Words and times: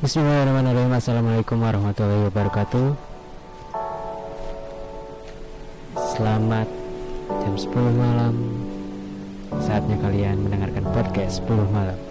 Bismillahirrahmanirrahim. 0.00 0.96
Assalamualaikum 0.96 1.60
warahmatullahi 1.60 2.32
wabarakatuh. 2.32 2.96
Selamat 6.16 6.64
jam 7.28 7.52
10 7.52 8.00
malam. 8.00 8.34
Saatnya 9.60 10.00
kalian 10.00 10.40
mendengarkan 10.40 10.88
podcast 10.96 11.44
10 11.44 11.68
malam 11.68 12.09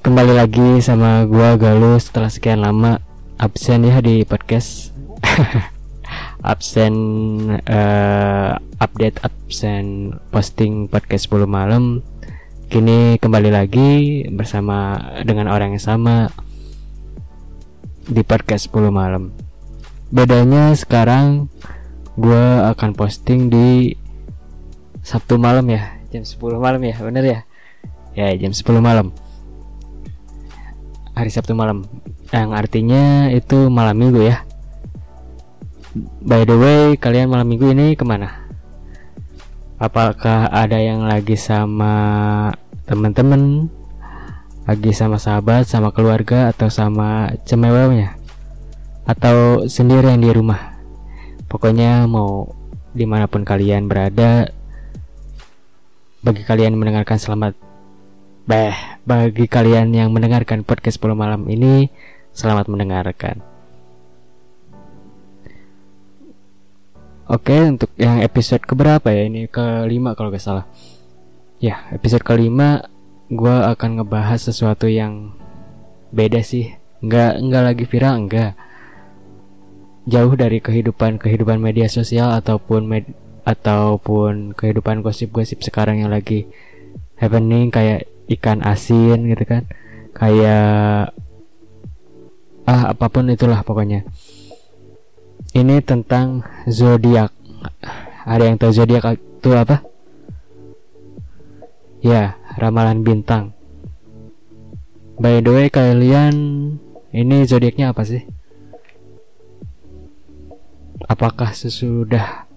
kembali 0.00 0.32
lagi 0.32 0.80
sama 0.80 1.28
gua 1.28 1.60
Galuh 1.60 2.00
setelah 2.00 2.32
sekian 2.32 2.64
lama 2.64 3.04
absen 3.36 3.84
ya 3.84 4.00
di 4.00 4.24
podcast. 4.24 4.96
absen 6.40 6.94
uh, 7.68 8.56
update 8.80 9.20
absen 9.20 10.16
posting 10.32 10.88
podcast 10.88 11.28
10 11.28 11.44
malam. 11.44 12.00
Kini 12.72 13.20
kembali 13.20 13.52
lagi 13.52 14.24
bersama 14.32 14.96
dengan 15.20 15.52
orang 15.52 15.76
yang 15.76 15.84
sama 15.84 16.32
di 18.08 18.24
podcast 18.24 18.72
10 18.72 18.88
malam. 18.88 19.36
Bedanya 20.08 20.72
sekarang 20.72 21.52
gua 22.16 22.72
akan 22.72 22.96
posting 22.96 23.52
di 23.52 24.00
Sabtu 25.04 25.36
malam 25.36 25.68
ya, 25.68 25.92
jam 26.08 26.24
10 26.24 26.40
malam 26.56 26.80
ya, 26.80 26.96
bener 27.04 27.24
ya? 27.24 27.40
ya 28.16 28.32
jam 28.34 28.50
10 28.50 28.64
malam 28.82 29.12
hari 31.20 31.28
Sabtu 31.28 31.52
malam. 31.52 31.84
Yang 32.32 32.50
artinya 32.56 33.28
itu 33.28 33.68
malam 33.68 33.92
minggu 34.00 34.24
ya. 34.24 34.40
By 36.24 36.48
the 36.48 36.56
way 36.56 36.96
kalian 36.96 37.28
malam 37.28 37.44
minggu 37.44 37.76
ini 37.76 37.92
ke 37.92 38.08
mana? 38.08 38.48
Apakah 39.76 40.48
ada 40.48 40.80
yang 40.80 41.04
lagi 41.04 41.36
sama 41.36 41.92
teman-teman? 42.88 43.68
Lagi 44.64 44.96
sama 44.96 45.20
sahabat 45.20 45.68
sama 45.68 45.92
keluarga 45.92 46.48
atau 46.48 46.72
sama 46.72 47.36
cemewelnya 47.44 48.16
atau 49.04 49.68
sendiri 49.68 50.08
yang 50.08 50.24
di 50.24 50.30
rumah? 50.32 50.78
Pokoknya 51.50 52.08
mau 52.08 52.48
di 52.96 53.04
mana 53.04 53.28
pun 53.28 53.44
kalian 53.44 53.90
berada 53.90 54.48
bagi 56.22 56.46
kalian 56.46 56.78
mendengarkan 56.78 57.18
selamat 57.18 57.69
Bah, 58.50 58.98
bagi 59.06 59.46
kalian 59.46 59.94
yang 59.94 60.10
mendengarkan 60.10 60.66
podcast 60.66 60.98
10 60.98 61.14
malam 61.14 61.46
ini, 61.46 61.86
selamat 62.34 62.66
mendengarkan. 62.66 63.38
Oke, 67.30 67.54
untuk 67.62 67.94
yang 67.94 68.18
episode 68.18 68.66
keberapa 68.66 69.06
ya? 69.06 69.30
Ini 69.30 69.46
kelima 69.46 70.18
kalau 70.18 70.34
gak 70.34 70.42
salah. 70.42 70.66
Ya, 71.62 71.86
episode 71.94 72.26
kelima 72.26 72.90
gue 73.30 73.54
akan 73.70 74.02
ngebahas 74.02 74.42
sesuatu 74.42 74.90
yang 74.90 75.30
beda 76.10 76.42
sih. 76.42 76.74
Nggak, 77.06 77.46
nggak 77.46 77.62
lagi 77.70 77.84
viral, 77.86 78.14
enggak. 78.18 78.58
Jauh 80.10 80.34
dari 80.34 80.58
kehidupan 80.58 81.22
kehidupan 81.22 81.62
media 81.62 81.86
sosial 81.86 82.34
ataupun 82.34 82.82
med 82.82 83.06
ataupun 83.46 84.58
kehidupan 84.58 85.06
gosip-gosip 85.06 85.62
sekarang 85.62 86.02
yang 86.02 86.10
lagi 86.10 86.50
happening 87.14 87.70
kayak 87.70 88.09
ikan 88.30 88.62
asin 88.62 89.26
gitu 89.26 89.44
kan. 89.46 89.66
Kayak 90.14 91.14
ah 92.66 92.82
apa 92.94 93.06
pun 93.10 93.26
itulah 93.30 93.62
pokoknya. 93.66 94.06
Ini 95.50 95.82
tentang 95.82 96.46
zodiak. 96.70 97.34
Ada 98.22 98.42
yang 98.46 98.56
tahu 98.60 98.70
zodiak 98.70 99.18
itu 99.18 99.50
apa? 99.50 99.82
Ya 102.00 102.38
ramalan 102.54 103.02
bintang. 103.02 103.52
By 105.20 105.44
the 105.44 105.52
way 105.52 105.66
kalian 105.68 106.34
ini 107.10 107.44
zodiaknya 107.44 107.92
apa 107.92 108.06
sih? 108.06 108.22
Apakah 111.10 111.50
sesudah 111.52 112.49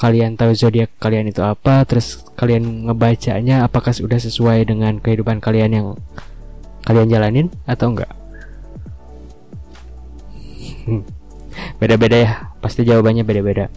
kalian 0.00 0.32
tahu 0.32 0.56
zodiak 0.56 0.96
kalian 0.96 1.28
itu 1.28 1.44
apa 1.44 1.84
terus 1.84 2.24
kalian 2.32 2.88
ngebacanya 2.88 3.68
apakah 3.68 3.92
sudah 3.92 4.16
sesuai 4.16 4.64
dengan 4.64 4.96
kehidupan 4.96 5.44
kalian 5.44 5.70
yang 5.76 5.86
kalian 6.88 7.12
jalanin 7.12 7.46
atau 7.68 7.92
enggak? 7.92 8.08
Beda-beda 11.76 12.16
ya 12.16 12.32
pasti 12.64 12.80
jawabannya 12.88 13.28
beda-beda. 13.28 13.68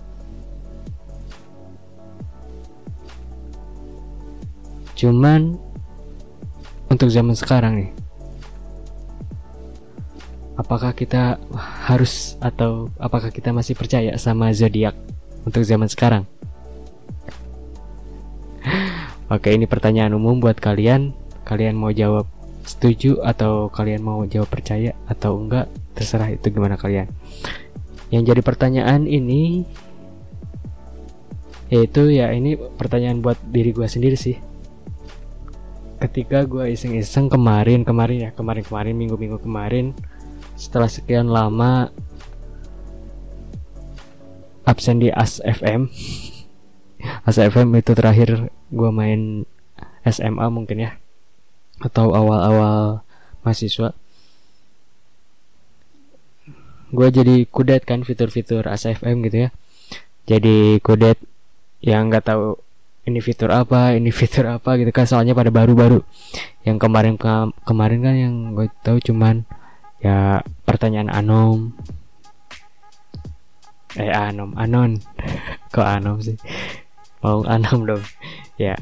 Cuman 4.96 5.60
untuk 6.88 7.12
zaman 7.12 7.36
sekarang 7.36 7.84
nih 7.84 7.92
apakah 10.56 10.96
kita 10.96 11.42
harus 11.84 12.40
atau 12.40 12.88
apakah 12.96 13.28
kita 13.28 13.52
masih 13.52 13.76
percaya 13.76 14.16
sama 14.16 14.54
zodiak 14.56 14.96
untuk 15.44 15.64
zaman 15.64 15.88
sekarang? 15.92 16.24
Oke, 19.32 19.50
ini 19.56 19.66
pertanyaan 19.68 20.14
umum 20.16 20.40
buat 20.40 20.60
kalian. 20.60 21.16
Kalian 21.44 21.76
mau 21.76 21.92
jawab 21.92 22.28
setuju 22.64 23.20
atau 23.24 23.68
kalian 23.68 24.00
mau 24.00 24.24
jawab 24.24 24.48
percaya 24.48 24.96
atau 25.10 25.36
enggak? 25.40 25.68
Terserah 25.96 26.32
itu 26.32 26.48
gimana 26.52 26.80
kalian. 26.80 27.12
Yang 28.14 28.24
jadi 28.30 28.42
pertanyaan 28.46 29.10
ini 29.10 29.66
yaitu 31.74 32.14
ya 32.14 32.30
ini 32.30 32.54
pertanyaan 32.54 33.26
buat 33.26 33.42
diri 33.50 33.74
gue 33.74 33.90
sendiri 33.90 34.14
sih. 34.14 34.38
Ketika 35.98 36.46
gue 36.46 36.70
iseng-iseng 36.70 37.32
kemarin, 37.32 37.82
kemarin 37.82 38.30
ya, 38.30 38.32
kemarin-kemarin, 38.36 38.94
minggu-minggu 38.94 39.42
kemarin, 39.42 39.96
setelah 40.54 40.92
sekian 40.92 41.32
lama 41.32 41.90
absen 44.64 45.04
di 45.04 45.12
As 45.12 45.44
FM 45.44 45.92
As 47.24 47.36
FM 47.36 47.76
itu 47.76 47.92
terakhir 47.92 48.48
gue 48.72 48.90
main 48.92 49.44
SMA 50.08 50.48
mungkin 50.52 50.88
ya. 50.88 50.92
Atau 51.84 52.16
awal-awal 52.16 53.04
mahasiswa. 53.44 53.92
Gue 56.94 57.08
jadi 57.10 57.44
kudet 57.50 57.84
kan 57.84 58.06
fitur-fitur 58.06 58.70
ASFM 58.70 59.26
gitu 59.28 59.48
ya. 59.48 59.50
Jadi 60.30 60.80
kudet 60.80 61.20
yang 61.84 62.08
nggak 62.08 62.24
tahu 62.32 62.56
ini 63.04 63.20
fitur 63.20 63.52
apa 63.52 64.00
ini 64.00 64.16
fitur 64.16 64.48
apa 64.48 64.80
gitu 64.80 64.96
kan 64.96 65.04
soalnya 65.04 65.36
pada 65.36 65.52
baru-baru. 65.52 66.00
Yang 66.64 66.78
kemarin 66.80 67.16
ke 67.20 67.34
kemarin 67.68 68.00
kan 68.00 68.16
yang 68.16 68.36
gue 68.56 68.72
tahu 68.80 69.04
cuman 69.04 69.44
ya 70.00 70.40
pertanyaan 70.64 71.12
anom 71.12 71.76
eh 74.00 74.10
anom 74.10 74.58
anon. 74.58 75.02
Kok 75.70 75.88
anom 75.88 76.18
sih? 76.22 76.38
Mau 77.22 77.46
anom 77.46 77.86
dong. 77.86 78.04
Ya 78.58 78.78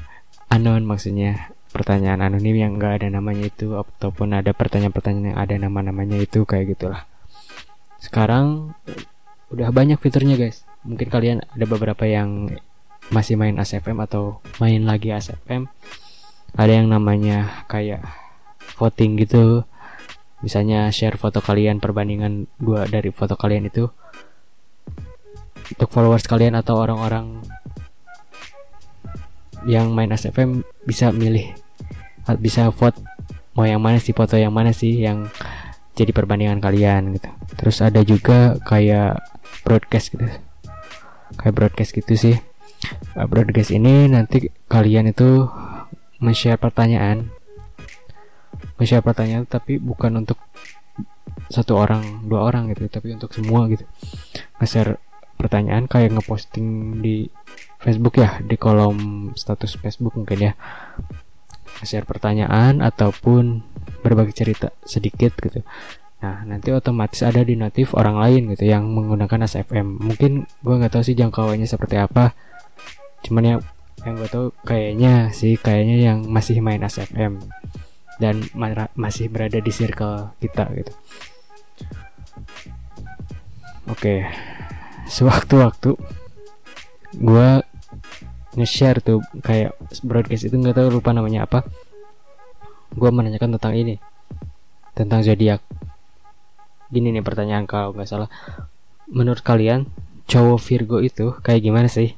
anon 0.51 0.83
maksudnya 0.83 1.51
pertanyaan 1.72 2.19
anonim 2.19 2.55
yang 2.55 2.75
enggak 2.75 2.99
ada 3.01 3.07
namanya 3.07 3.47
itu 3.47 3.79
ataupun 3.79 4.35
ada 4.35 4.51
pertanyaan-pertanyaan 4.51 5.27
yang 5.31 5.39
ada 5.39 5.55
nama-namanya 5.55 6.19
itu 6.19 6.44
kayak 6.44 6.75
gitulah. 6.75 7.07
Sekarang 8.00 8.75
udah 9.51 9.71
banyak 9.71 10.00
fiturnya 10.00 10.35
guys. 10.35 10.67
Mungkin 10.83 11.07
kalian 11.07 11.38
ada 11.47 11.66
beberapa 11.67 12.03
yang 12.03 12.51
masih 13.11 13.35
main 13.35 13.59
ASFM 13.59 14.00
atau 14.03 14.39
main 14.59 14.83
lagi 14.88 15.11
ASFM 15.11 15.67
ada 16.55 16.71
yang 16.71 16.91
namanya 16.91 17.67
kayak 17.67 18.03
voting 18.75 19.16
gitu. 19.19 19.63
Misalnya 20.41 20.89
share 20.89 21.21
foto 21.21 21.39
kalian 21.39 21.77
perbandingan 21.77 22.50
dua 22.57 22.89
dari 22.89 23.13
foto 23.13 23.38
kalian 23.38 23.69
itu 23.69 23.94
untuk 25.75 25.89
followers 25.89 26.27
kalian 26.27 26.59
atau 26.59 26.79
orang-orang 26.79 27.41
yang 29.65 29.94
main 29.94 30.09
SFM 30.09 30.65
bisa 30.85 31.13
milih 31.13 31.53
bisa 32.41 32.69
vote 32.71 32.97
mau 33.51 33.68
yang 33.68 33.83
mana 33.83 34.00
sih 34.00 34.15
foto 34.15 34.39
yang 34.39 34.56
mana 34.56 34.71
sih 34.71 35.03
yang 35.03 35.27
jadi 35.91 36.15
perbandingan 36.15 36.63
kalian 36.63 37.19
gitu. 37.19 37.29
Terus 37.59 37.77
ada 37.83 38.01
juga 38.01 38.56
kayak 38.63 39.19
broadcast 39.68 40.15
gitu. 40.15 40.27
Kayak 41.35 41.53
broadcast 41.56 41.91
gitu 41.91 42.13
sih. 42.15 42.35
Uh, 43.13 43.27
broadcast 43.27 43.75
ini 43.75 44.07
nanti 44.07 44.50
kalian 44.71 45.12
itu 45.12 45.45
men-share 46.24 46.57
pertanyaan. 46.57 47.27
Men-share 48.79 49.03
pertanyaan 49.03 49.44
tapi 49.44 49.77
bukan 49.77 50.24
untuk 50.24 50.39
satu 51.51 51.75
orang 51.75 52.24
dua 52.24 52.47
orang 52.47 52.71
gitu 52.71 52.88
tapi 52.88 53.12
untuk 53.12 53.35
semua 53.35 53.67
gitu. 53.67 53.83
Nge-share 54.63 54.95
pertanyaan 55.41 55.89
kayak 55.89 56.13
ngeposting 56.13 57.01
di 57.01 57.25
Facebook 57.81 58.21
ya 58.21 58.38
di 58.45 58.55
kolom 58.61 59.31
status 59.33 59.81
Facebook 59.81 60.13
mungkin 60.13 60.51
ya 60.51 60.53
share 61.81 62.05
pertanyaan 62.05 62.85
ataupun 62.85 63.65
berbagi 64.05 64.38
cerita 64.38 64.69
sedikit 64.85 65.33
gitu 65.41 65.65
Nah 66.21 66.45
nanti 66.45 66.69
otomatis 66.69 67.25
ada 67.25 67.41
di 67.41 67.57
notif 67.57 67.97
orang 67.97 68.21
lain 68.21 68.53
gitu 68.53 68.69
yang 68.69 68.85
menggunakan 68.93 69.49
ASFM. 69.49 69.97
Mungkin 70.05 70.45
gue 70.61 70.75
nggak 70.77 70.93
tahu 70.93 71.01
sih 71.01 71.17
jangkauannya 71.17 71.65
seperti 71.65 71.97
apa. 71.97 72.38
Cuman 73.25 73.41
ya 73.41 73.55
yang 74.05 74.15
gue 74.17 74.29
tahu 74.29 74.53
kayaknya 74.61 75.33
sih 75.33 75.57
kayaknya 75.57 75.97
yang 76.13 76.29
masih 76.29 76.61
main 76.61 76.85
ASFM 76.85 77.41
dan 78.21 78.38
masih 78.93 79.33
berada 79.33 79.57
di 79.57 79.73
circle 79.73 80.29
kita 80.38 80.69
gitu. 80.77 80.93
Oke, 83.89 84.29
sewaktu-waktu 85.12 86.00
gue 87.19 87.50
nge-share 88.56 89.04
tuh 89.04 89.19
kayak 89.44 89.75
broadcast 90.08 90.48
itu 90.48 90.56
nggak 90.56 90.80
tahu 90.80 90.88
lupa 90.88 91.12
namanya 91.12 91.44
apa. 91.44 91.68
Gue 92.92 93.12
menanyakan 93.12 93.56
tentang 93.60 93.75
ini, 93.75 93.96
tentang 94.96 95.24
zodiak. 95.24 95.60
Gini 96.92 97.12
nih 97.12 97.24
pertanyaan 97.24 97.68
kalau 97.68 97.92
nggak 97.92 98.08
salah. 98.08 98.31
Menurut 99.12 99.44
kalian 99.44 99.88
cowok 100.28 100.60
Virgo 100.63 100.98
itu 101.04 101.36
kayak 101.44 101.63
gimana 101.63 101.88
sih? 101.92 102.16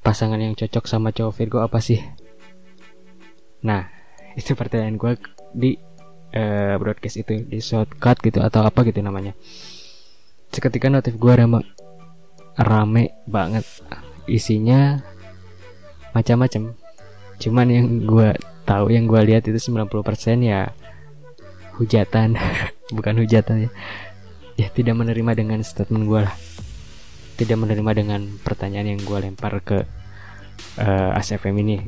Pasangan 0.00 0.40
yang 0.40 0.56
cocok 0.56 0.84
sama 0.88 1.12
cowok 1.12 1.32
Virgo 1.36 1.58
apa 1.64 1.80
sih? 1.80 2.00
Nah 3.64 3.88
itu 4.40 4.52
pertanyaan 4.52 4.96
gue 5.00 5.12
di 5.52 5.70
uh, 6.36 6.76
broadcast 6.76 7.20
itu 7.20 7.44
di 7.44 7.60
shortcut 7.60 8.20
gitu 8.24 8.40
atau 8.40 8.64
apa 8.64 8.84
gitu 8.86 9.00
namanya 9.04 9.36
seketika 10.50 10.90
notif 10.90 11.14
gue 11.16 11.32
rame 11.32 11.62
rame 12.58 13.14
banget. 13.24 13.64
Isinya 14.26 15.00
macam-macam. 16.12 16.74
Cuman 17.40 17.66
yang 17.70 17.86
gue 18.04 18.36
tahu 18.68 18.92
yang 18.92 19.08
gue 19.08 19.20
lihat 19.32 19.46
itu 19.48 19.56
90% 19.56 19.88
ya 20.44 20.70
hujatan. 21.78 22.36
Bukan 22.96 23.14
hujatan 23.22 23.66
ya. 23.66 23.70
Ya 24.58 24.68
tidak 24.68 24.98
menerima 24.98 25.32
dengan 25.38 25.62
statement 25.64 26.04
gue 26.04 26.20
lah. 26.26 26.36
Tidak 27.40 27.56
menerima 27.56 27.90
dengan 27.96 28.20
pertanyaan 28.44 28.92
yang 28.92 29.00
gue 29.00 29.18
lempar 29.18 29.56
ke 29.64 29.88
uh, 30.76 30.84
eh, 30.84 31.18
ASFM 31.18 31.56
ini. 31.64 31.80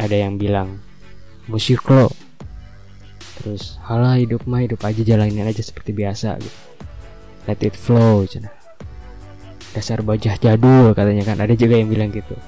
Ada 0.00 0.26
yang 0.26 0.40
bilang 0.40 0.82
musik 1.46 1.86
lo 1.86 2.31
terus 3.42 3.76
halah 3.82 4.14
hidup 4.14 4.46
mah 4.46 4.62
hidup 4.62 4.78
aja 4.86 5.02
jalanin 5.02 5.42
aja 5.42 5.58
seperti 5.58 5.90
biasa 5.90 6.38
gitu. 6.38 6.58
Let 7.50 7.58
it 7.66 7.74
flow 7.74 8.22
cina. 8.24 8.54
Dasar 9.74 10.06
bajah 10.06 10.38
jadul 10.38 10.94
katanya 10.94 11.26
kan. 11.26 11.42
Ada 11.42 11.58
juga 11.58 11.74
yang 11.74 11.90
bilang 11.90 12.14
gitu. 12.14 12.38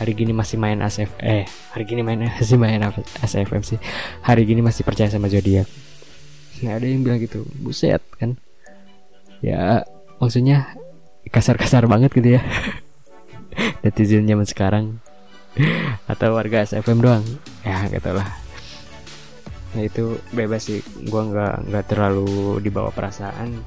Hari 0.00 0.16
gini 0.16 0.32
masih 0.32 0.56
main 0.56 0.80
ASF 0.80 1.10
eh 1.20 1.44
hari 1.74 1.84
gini 1.84 2.00
main 2.00 2.16
masih 2.40 2.56
main 2.56 2.80
ASFM 3.20 3.60
sih. 3.60 3.78
Hari 4.24 4.48
gini 4.48 4.64
masih 4.64 4.88
percaya 4.88 5.12
sama 5.12 5.28
zodiak. 5.28 5.68
Nah 6.64 6.80
ada 6.80 6.86
yang 6.88 7.04
bilang 7.04 7.20
gitu. 7.20 7.44
Buset 7.60 8.00
kan. 8.16 8.40
Ya 9.44 9.84
maksudnya 10.16 10.72
kasar-kasar 11.28 11.84
banget 11.84 12.08
gitu 12.16 12.40
ya. 12.40 12.42
Netizen 13.84 14.24
zaman 14.24 14.48
sekarang. 14.48 14.84
Atau 16.08 16.32
warga 16.32 16.64
SFM 16.64 17.04
doang. 17.04 17.24
Ya 17.66 17.84
gak 17.92 18.00
tau 18.00 18.16
lah 18.16 18.47
nah 19.76 19.82
itu 19.84 20.16
bebas 20.32 20.64
sih. 20.64 20.80
Gua 21.08 21.28
nggak 21.28 21.54
nggak 21.68 21.84
terlalu 21.88 22.62
dibawa 22.64 22.88
perasaan. 22.88 23.60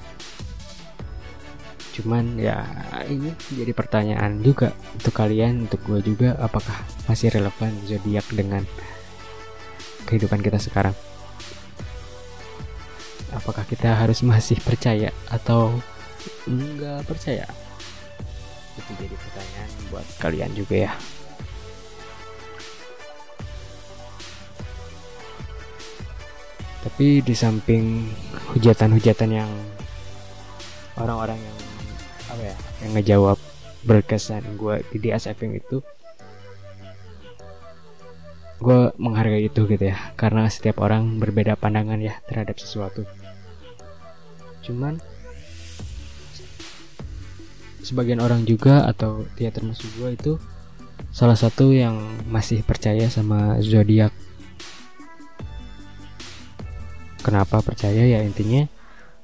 Cuman 1.91 2.39
ya 2.39 2.63
ini 3.11 3.35
jadi 3.51 3.75
pertanyaan 3.75 4.39
juga 4.39 4.71
untuk 4.95 5.11
kalian 5.11 5.67
untuk 5.67 5.83
gue 5.83 5.99
juga 5.99 6.39
apakah 6.39 6.73
masih 7.05 7.35
relevan 7.35 7.75
zodiak 7.83 8.23
dengan 8.31 8.63
kehidupan 10.07 10.39
kita 10.39 10.55
sekarang? 10.55 10.95
Apakah 13.35 13.67
kita 13.67 13.91
harus 13.91 14.23
masih 14.23 14.55
percaya 14.63 15.11
atau 15.27 15.75
enggak 16.47 17.03
percaya? 17.03 17.43
Itu 18.79 18.91
jadi 18.95 19.15
pertanyaan 19.15 19.69
buat 19.91 20.07
kalian 20.23 20.51
juga 20.55 20.75
ya 20.87 20.91
tapi 26.81 27.21
di 27.21 27.33
samping 27.37 28.09
hujatan-hujatan 28.57 29.29
yang 29.29 29.51
orang-orang 30.97 31.37
yang 31.37 31.57
apa 32.31 32.41
ya 32.41 32.55
yang 32.81 32.91
ngejawab 32.97 33.37
berkesan 33.85 34.45
gue 34.57 34.81
di 34.93 34.97
DSFM 35.09 35.57
itu 35.57 35.81
gue 38.61 38.93
menghargai 39.01 39.49
itu 39.49 39.65
gitu 39.65 39.89
ya. 39.89 39.97
Karena 40.13 40.45
setiap 40.45 40.85
orang 40.85 41.17
berbeda 41.17 41.57
pandangan 41.57 41.97
ya 41.97 42.21
terhadap 42.29 42.61
sesuatu. 42.61 43.03
Cuman 44.61 45.01
sebagian 47.81 48.21
orang 48.21 48.45
juga 48.45 48.85
atau 48.85 49.25
dia 49.33 49.49
termasuk 49.49 49.89
gue 49.97 50.09
itu 50.13 50.33
salah 51.09 51.33
satu 51.33 51.73
yang 51.73 51.97
masih 52.29 52.61
percaya 52.61 53.09
sama 53.09 53.57
zodiak 53.59 54.13
kenapa 57.21 57.61
percaya? 57.61 58.03
Ya 58.03 58.19
intinya 58.25 58.65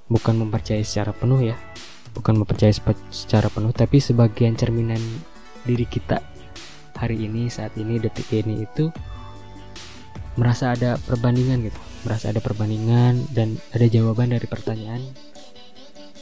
bukan 0.07 0.37
mempercayai 0.39 0.85
secara 0.85 1.11
penuh 1.11 1.41
ya. 1.41 1.57
Bukan 2.13 2.39
mempercayai 2.39 2.73
secara 3.11 3.51
penuh 3.51 3.73
tapi 3.75 4.01
sebagian 4.01 4.57
cerminan 4.57 5.01
diri 5.67 5.85
kita 5.85 6.23
hari 6.97 7.29
ini 7.29 7.51
saat 7.51 7.77
ini 7.77 8.01
detik 8.01 8.31
ini 8.33 8.65
itu 8.65 8.89
merasa 10.37 10.73
ada 10.73 10.95
perbandingan 10.97 11.67
gitu. 11.67 11.79
Merasa 12.05 12.31
ada 12.31 12.39
perbandingan 12.39 13.33
dan 13.33 13.57
ada 13.73 13.85
jawaban 13.89 14.31
dari 14.31 14.47
pertanyaan 14.47 15.01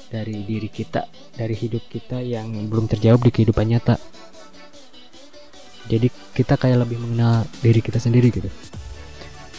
dari 0.10 0.48
diri 0.48 0.72
kita 0.72 1.06
dari 1.36 1.54
hidup 1.54 1.92
kita 1.92 2.24
yang 2.24 2.52
belum 2.72 2.88
terjawab 2.88 3.24
di 3.24 3.32
kehidupan 3.32 3.68
nyata. 3.70 4.00
Jadi 5.86 6.10
kita 6.34 6.58
kayak 6.58 6.88
lebih 6.88 6.98
mengenal 6.98 7.46
diri 7.62 7.80
kita 7.80 8.02
sendiri 8.02 8.34
gitu 8.34 8.50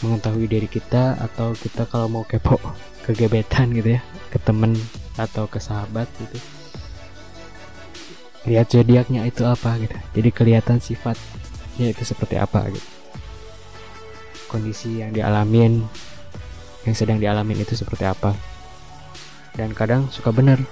mengetahui 0.04 0.44
diri 0.44 0.68
kita 0.68 1.16
atau 1.16 1.56
kita 1.56 1.88
kalau 1.88 2.10
mau 2.10 2.24
kepo 2.26 2.60
kegebetan 3.06 3.72
gitu 3.72 3.96
ya 3.96 4.00
ke 4.28 4.38
temen 4.42 4.76
atau 5.16 5.48
ke 5.48 5.56
sahabat 5.56 6.10
gitu. 6.20 6.38
Lihat 8.46 8.66
zodiaknya 8.70 9.26
itu 9.26 9.42
apa 9.42 9.80
gitu. 9.80 9.96
Jadi 10.14 10.28
kelihatan 10.30 10.78
sifatnya 10.78 11.86
itu 11.90 12.02
seperti 12.04 12.36
apa 12.36 12.68
gitu. 12.70 12.88
Kondisi 14.46 15.02
yang 15.02 15.10
dialamin 15.10 15.82
yang 16.86 16.94
sedang 16.94 17.18
dialamin 17.18 17.58
itu 17.64 17.74
seperti 17.74 18.06
apa. 18.06 18.36
Dan 19.56 19.72
kadang 19.72 20.12
suka 20.12 20.30
bener. 20.30 20.62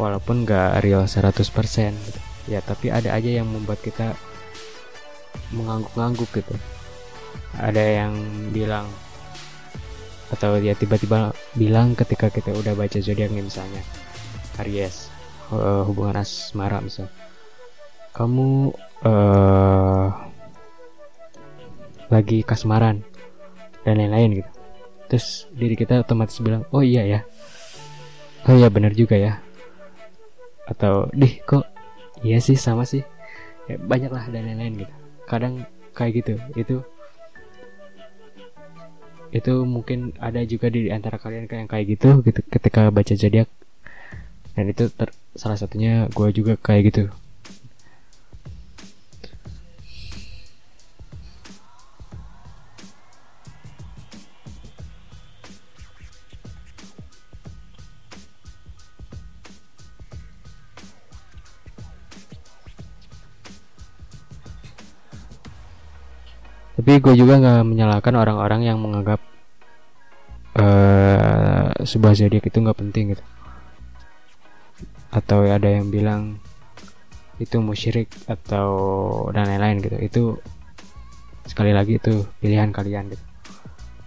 Walaupun 0.00 0.44
gak 0.44 0.82
real 0.84 1.08
100% 1.08 1.40
gitu. 1.40 2.20
ya 2.46 2.60
tapi 2.60 2.92
ada 2.92 3.16
aja 3.16 3.42
yang 3.42 3.48
membuat 3.48 3.80
kita 3.80 4.12
mengangguk-ngangguk 5.50 6.30
gitu 6.36 6.54
ada 7.60 7.80
yang 7.80 8.12
bilang 8.52 8.88
atau 10.26 10.58
dia 10.58 10.74
tiba-tiba 10.74 11.30
bilang 11.54 11.94
ketika 11.94 12.26
kita 12.28 12.50
udah 12.50 12.74
baca 12.74 12.98
zodiaknya 12.98 13.46
misalnya 13.46 13.78
Aries 14.58 15.16
uh, 15.52 15.82
hubungan 15.86 16.22
asmara 16.22 16.82
misal. 16.82 17.06
Kamu 18.16 18.72
uh, 19.04 20.08
lagi 22.08 22.40
kasmaran 22.46 23.04
dan 23.84 24.00
lain-lain 24.00 24.42
gitu. 24.42 24.50
Terus 25.06 25.46
diri 25.52 25.76
kita 25.76 26.02
otomatis 26.02 26.40
bilang 26.40 26.64
oh 26.72 26.82
iya 26.82 27.04
ya. 27.04 27.20
Oh 28.48 28.54
iya 28.56 28.72
benar 28.72 28.96
juga 28.96 29.18
ya. 29.18 29.38
Atau 30.66 31.12
dih 31.12 31.38
kok 31.44 31.66
iya 32.24 32.40
sih 32.40 32.56
sama 32.56 32.88
sih. 32.88 33.04
Ya, 33.66 33.76
banyak 33.76 34.10
lah 34.10 34.24
dan 34.30 34.46
lain-lain 34.46 34.86
gitu. 34.86 34.94
Kadang 35.28 35.66
kayak 35.92 36.24
gitu. 36.24 36.34
Itu 36.56 36.76
itu 39.34 39.66
mungkin 39.66 40.14
ada 40.22 40.42
juga 40.46 40.70
di 40.70 40.88
antara 40.92 41.18
kalian 41.18 41.50
yang 41.50 41.70
kayak 41.70 41.86
gitu 41.98 42.22
gitu 42.22 42.40
ketika 42.46 42.88
baca 42.94 43.14
zodiak. 43.14 43.48
Dan 44.56 44.72
itu 44.72 44.88
salah 45.36 45.58
satunya 45.60 46.08
gue 46.08 46.28
juga 46.32 46.56
kayak 46.56 46.82
gitu 46.88 47.02
gue 67.00 67.14
juga 67.16 67.40
nggak 67.40 67.62
menyalahkan 67.66 68.14
orang-orang 68.14 68.60
yang 68.66 68.78
menganggap 68.78 69.20
uh, 70.56 71.72
sebuah 71.82 72.12
zodiak 72.16 72.44
itu 72.46 72.58
nggak 72.60 72.78
penting 72.78 73.14
gitu. 73.16 73.24
Atau 75.12 75.48
ada 75.48 75.68
yang 75.68 75.88
bilang 75.88 76.40
itu 77.36 77.60
musyrik 77.60 78.08
atau 78.28 78.68
dan 79.32 79.48
lain-lain 79.48 79.80
gitu. 79.84 79.96
Itu 80.00 80.22
sekali 81.46 81.72
lagi 81.72 82.00
itu 82.00 82.24
pilihan 82.40 82.72
kalian 82.72 83.12
gitu. 83.12 83.24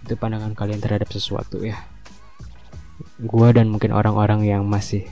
Itu 0.06 0.14
pandangan 0.18 0.54
kalian 0.54 0.80
terhadap 0.82 1.10
sesuatu 1.10 1.62
ya. 1.62 1.78
Gua 3.20 3.52
dan 3.52 3.68
mungkin 3.68 3.92
orang-orang 3.96 4.44
yang 4.44 4.64
masih 4.64 5.04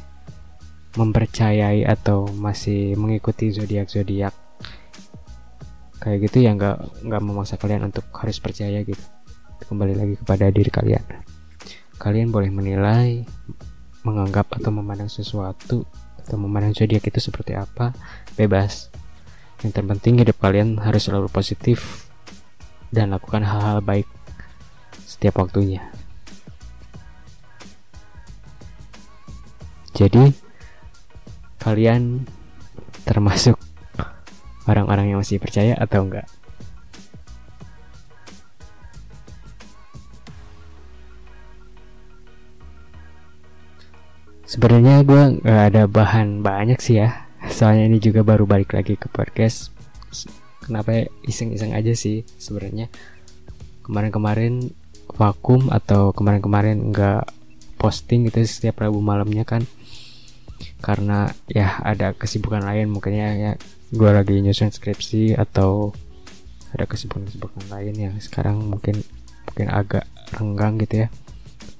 mempercayai 0.96 1.84
atau 1.84 2.26
masih 2.32 2.96
mengikuti 2.96 3.52
zodiak 3.52 3.86
zodiak 3.92 4.32
kayak 6.08 6.24
gitu 6.24 6.40
ya 6.40 6.56
nggak 6.56 7.04
nggak 7.04 7.20
memaksa 7.20 7.60
kalian 7.60 7.92
untuk 7.92 8.08
harus 8.16 8.40
percaya 8.40 8.80
gitu. 8.80 9.04
Kembali 9.68 9.92
lagi 9.92 10.14
kepada 10.16 10.48
diri 10.48 10.72
kalian. 10.72 11.04
Kalian 12.00 12.32
boleh 12.32 12.48
menilai 12.48 13.28
menganggap 14.00 14.56
atau 14.56 14.72
memandang 14.72 15.12
sesuatu 15.12 15.84
atau 16.24 16.36
memandang 16.40 16.72
zodiak 16.72 17.04
itu 17.04 17.20
seperti 17.20 17.52
apa 17.52 17.92
bebas. 18.40 18.88
Yang 19.60 19.76
terpenting 19.76 20.24
hidup 20.24 20.40
kalian 20.40 20.80
harus 20.80 21.04
selalu 21.04 21.28
positif 21.28 22.08
dan 22.88 23.12
lakukan 23.12 23.44
hal-hal 23.44 23.84
baik 23.84 24.08
setiap 25.04 25.44
waktunya. 25.44 25.84
Jadi 29.92 30.32
kalian 31.60 32.24
termasuk 33.04 33.67
orang-orang 34.68 35.10
yang 35.10 35.18
masih 35.24 35.40
percaya 35.40 35.72
atau 35.80 36.04
enggak? 36.04 36.28
Sebenarnya 44.48 45.04
gue 45.04 45.22
nggak 45.44 45.64
ada 45.72 45.82
bahan 45.84 46.40
banyak 46.40 46.80
sih 46.80 47.00
ya, 47.04 47.28
soalnya 47.52 47.84
ini 47.84 48.00
juga 48.00 48.24
baru 48.24 48.48
balik 48.48 48.72
lagi 48.72 48.96
ke 48.96 49.08
podcast. 49.12 49.72
Kenapa 50.64 51.08
iseng-iseng 51.24 51.76
aja 51.76 51.92
sih 51.92 52.24
sebenarnya. 52.40 52.88
Kemarin-kemarin 53.84 54.72
vakum 55.16 55.68
atau 55.72 56.12
kemarin-kemarin 56.12 56.92
nggak 56.92 57.28
posting 57.80 58.28
gitu 58.28 58.44
setiap 58.44 58.82
Rabu 58.84 59.00
malamnya 59.00 59.46
kan 59.46 59.64
karena 60.82 61.30
ya 61.46 61.78
ada 61.82 62.14
kesibukan 62.14 62.62
lain 62.62 62.90
mungkin 62.90 63.14
ya, 63.14 63.30
ya 63.34 63.52
gue 63.88 64.10
lagi 64.12 64.36
nyusun 64.44 64.68
skripsi 64.68 65.32
atau 65.32 65.96
ada 66.76 66.84
kesibukan-kesibukan 66.84 67.72
lain 67.72 67.94
yang 67.96 68.14
sekarang 68.20 68.60
mungkin 68.60 69.00
mungkin 69.48 69.66
agak 69.72 70.04
renggang 70.36 70.76
gitu 70.84 71.04
ya. 71.04 71.08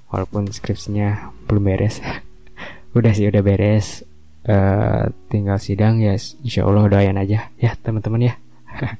Walaupun 0.08 0.48
skripsinya 0.48 1.36
belum 1.44 1.68
beres. 1.68 2.00
Udah 2.96 3.12
sih 3.12 3.28
udah 3.28 3.44
beres. 3.44 4.08
Uh, 4.48 5.12
tinggal 5.28 5.60
sidang 5.60 6.00
ya 6.00 6.16
insya 6.16 6.64
Allah 6.64 6.88
doain 6.88 7.20
aja 7.20 7.52
ya 7.60 7.76
teman-teman 7.84 8.32
ya. 8.32 8.34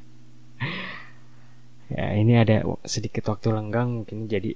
Ya 1.88 2.12
ini 2.20 2.36
ada 2.36 2.68
sedikit 2.84 3.32
waktu 3.32 3.48
lenggang 3.48 4.04
mungkin 4.04 4.28
jadi 4.28 4.52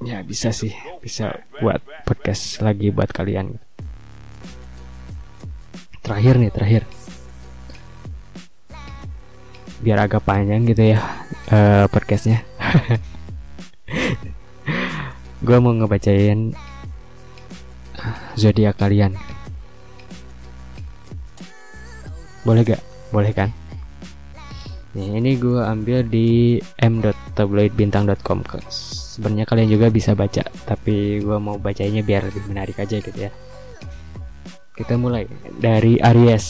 ya 0.00 0.24
bisa 0.24 0.48
sih 0.48 0.72
bisa 1.04 1.44
buat 1.60 1.84
podcast 2.08 2.64
lagi 2.64 2.88
buat 2.88 3.12
kalian. 3.12 3.60
Terakhir 6.00 6.40
nih 6.40 6.48
terakhir 6.48 6.82
biar 9.78 10.06
agak 10.06 10.26
panjang 10.26 10.66
gitu 10.66 10.94
ya 10.94 10.98
uh, 11.54 11.86
podcastnya. 11.90 12.42
Gue 15.46 15.58
mau 15.62 15.70
ngebacain 15.70 16.50
zodiak 18.34 18.78
kalian. 18.78 19.14
Boleh 22.42 22.62
gak? 22.66 22.82
Boleh 23.14 23.32
kan? 23.34 23.50
Nih 24.96 25.20
ini 25.20 25.36
gue 25.36 25.60
ambil 25.62 26.02
di 26.02 26.58
m.tabloidbintang.com 26.80 28.40
sebenarnya 29.18 29.46
kalian 29.46 29.68
juga 29.68 29.92
bisa 29.92 30.16
baca 30.16 30.42
tapi 30.64 31.20
gue 31.20 31.38
mau 31.38 31.60
bacanya 31.60 32.00
biar 32.00 32.30
lebih 32.30 32.42
menarik 32.48 32.78
aja 32.80 32.96
gitu 32.98 33.14
ya. 33.14 33.30
Kita 34.74 34.94
mulai 34.94 35.26
dari 35.58 35.98
Aries. 35.98 36.46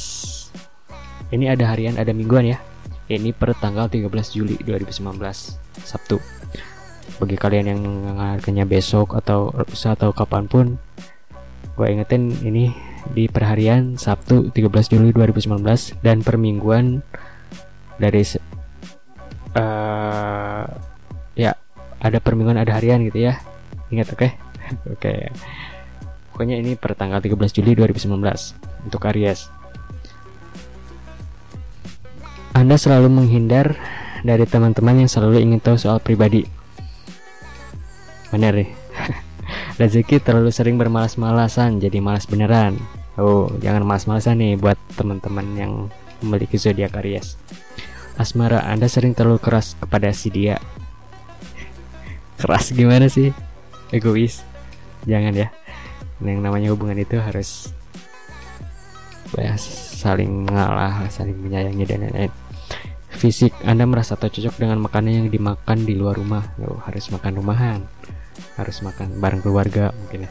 Ini 1.29 1.53
ada 1.53 1.73
harian, 1.73 1.97
ada 1.97 2.13
mingguan 2.13 2.53
ya. 2.53 2.68
Ini 3.09 3.33
per 3.33 3.57
tanggal 3.57 3.89
13 3.89 4.37
Juli 4.37 4.61
2019, 4.61 5.01
Sabtu. 5.81 6.21
Bagi 7.17 7.41
kalian 7.41 7.73
yang 7.73 7.81
mendengarkannya 7.81 8.69
besok 8.69 9.17
atau 9.17 9.49
atau 9.65 10.13
kapan 10.13 10.45
pun, 10.45 10.77
gue 11.73 11.87
ingetin 11.89 12.29
ini 12.45 12.69
di 13.17 13.25
perharian 13.25 13.97
Sabtu 13.97 14.53
13 14.53 14.93
Juli 14.93 15.17
2019 15.17 16.05
dan 16.05 16.21
per 16.21 16.37
mingguan 16.37 17.01
dari 17.97 18.21
uh, 19.57 20.65
ya 21.33 21.57
ada 22.05 22.19
permingguan 22.21 22.61
ada 22.61 22.77
harian 22.77 23.01
gitu 23.09 23.25
ya. 23.25 23.41
Ingat 23.89 24.13
oke? 24.13 24.21
Okay? 24.21 24.31
oke. 24.93 25.01
Okay. 25.01 25.19
Pokoknya 26.29 26.61
ini 26.61 26.77
per 26.77 26.93
tanggal 26.93 27.25
13 27.25 27.57
Juli 27.57 27.73
2019 27.73 28.05
untuk 28.85 29.01
Aries. 29.09 29.58
Anda 32.59 32.75
selalu 32.75 33.07
menghindar 33.07 33.79
dari 34.27 34.43
teman-teman 34.43 35.07
yang 35.07 35.11
selalu 35.11 35.47
ingin 35.47 35.63
tahu 35.63 35.79
soal 35.79 36.03
pribadi. 36.03 36.43
Bener 38.35 38.67
nih. 38.67 38.71
Rezeki 39.81 40.19
terlalu 40.19 40.51
sering 40.51 40.75
bermalas-malasan 40.75 41.79
jadi 41.79 42.03
malas 42.03 42.27
beneran. 42.27 42.75
Oh, 43.15 43.47
jangan 43.63 43.87
malas-malasan 43.87 44.43
nih 44.43 44.59
buat 44.59 44.75
teman-teman 44.99 45.47
yang 45.55 45.73
memiliki 46.19 46.59
zodiak 46.59 46.99
Aries. 46.99 47.39
Asmara, 48.19 48.67
Anda 48.67 48.91
sering 48.91 49.15
terlalu 49.15 49.39
keras 49.39 49.79
kepada 49.79 50.11
si 50.11 50.27
dia. 50.35 50.59
keras 52.43 52.75
gimana 52.75 53.07
sih? 53.07 53.31
Egois. 53.95 54.43
Jangan 55.07 55.31
ya 55.31 55.49
yang 56.19 56.43
namanya 56.43 56.75
hubungan 56.75 56.99
itu 56.99 57.15
harus 57.23 57.71
ya, 59.39 59.55
saling 60.03 60.51
mengalah 60.51 61.07
saling 61.07 61.39
menyayangi 61.39 61.85
dan 61.87 62.03
lain-lain 62.07 62.33
fisik. 63.19 63.51
Anda 63.67 63.83
merasa 63.85 64.15
tak 64.15 64.39
cocok 64.39 64.63
dengan 64.63 64.79
makanan 64.79 65.27
yang 65.27 65.29
dimakan 65.29 65.83
di 65.83 65.99
luar 65.99 66.15
rumah? 66.15 66.55
Loh, 66.63 66.79
harus 66.87 67.11
makan 67.11 67.43
rumahan. 67.43 67.81
Harus 68.55 68.79
makan 68.87 69.19
bareng 69.19 69.43
keluarga 69.43 69.91
mungkin 69.91 70.31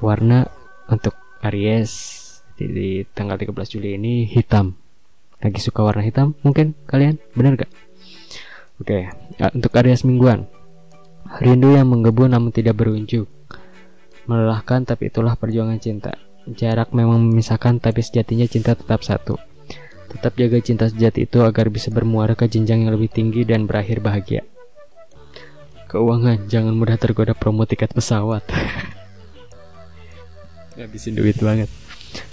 Warna 0.00 0.48
untuk 0.88 1.12
Aries 1.44 1.92
di, 2.56 2.64
di 2.72 2.88
tanggal 3.12 3.36
13 3.36 3.52
Juli 3.68 4.00
ini 4.00 4.24
hitam. 4.24 4.72
Lagi 5.40 5.60
suka 5.60 5.84
warna 5.84 6.00
hitam 6.00 6.32
mungkin 6.40 6.72
kalian? 6.88 7.20
Benar 7.36 7.60
gak? 7.60 7.72
Oke 8.80 9.12
untuk 9.52 9.72
Aries 9.76 10.04
mingguan. 10.04 10.48
Rindu 11.40 11.76
yang 11.76 11.88
menggebu 11.88 12.28
namun 12.28 12.50
tidak 12.52 12.80
berunjuk. 12.80 13.28
Melelahkan 14.28 14.84
tapi 14.84 15.08
itulah 15.08 15.36
perjuangan 15.36 15.80
cinta. 15.80 16.16
Jarak 16.48 16.92
memang 16.96 17.20
memisahkan 17.20 17.80
tapi 17.80 18.04
sejatinya 18.04 18.44
cinta 18.48 18.72
tetap 18.76 19.00
satu. 19.04 19.49
Tetap 20.10 20.34
jaga 20.34 20.58
cinta 20.58 20.90
sejati 20.90 21.24
itu 21.24 21.38
agar 21.46 21.70
bisa 21.70 21.94
bermuara 21.94 22.34
ke 22.34 22.50
jenjang 22.50 22.84
yang 22.84 22.92
lebih 22.92 23.10
tinggi 23.10 23.46
dan 23.46 23.70
berakhir 23.70 24.02
bahagia. 24.02 24.42
Keuangan, 25.90 26.46
jangan 26.46 26.74
mudah 26.74 26.98
tergoda 26.98 27.34
promo 27.34 27.66
tiket 27.66 27.94
pesawat. 27.94 28.42
Ngabisin 30.78 31.18
duit 31.18 31.38
banget. 31.38 31.70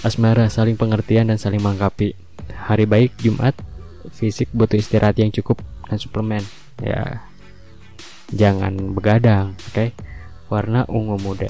Asmara, 0.02 0.50
saling 0.50 0.78
pengertian 0.78 1.30
dan 1.30 1.42
saling 1.42 1.62
melengkapi. 1.62 2.14
Hari 2.54 2.86
baik 2.86 3.18
Jumat, 3.18 3.58
fisik 4.14 4.50
butuh 4.54 4.78
istirahat 4.78 5.18
yang 5.18 5.34
cukup 5.34 5.62
dan 5.90 5.98
suplemen. 5.98 6.46
Ya, 6.82 7.26
jangan 8.30 8.94
begadang, 8.94 9.58
oke? 9.70 9.74
Okay? 9.74 9.90
Warna 10.48 10.86
ungu 10.88 11.18
muda. 11.18 11.50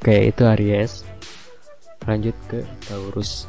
Oke, 0.00 0.32
itu 0.32 0.42
Aries. 0.48 1.04
Lanjut 2.08 2.34
ke 2.48 2.64
Taurus. 2.88 3.44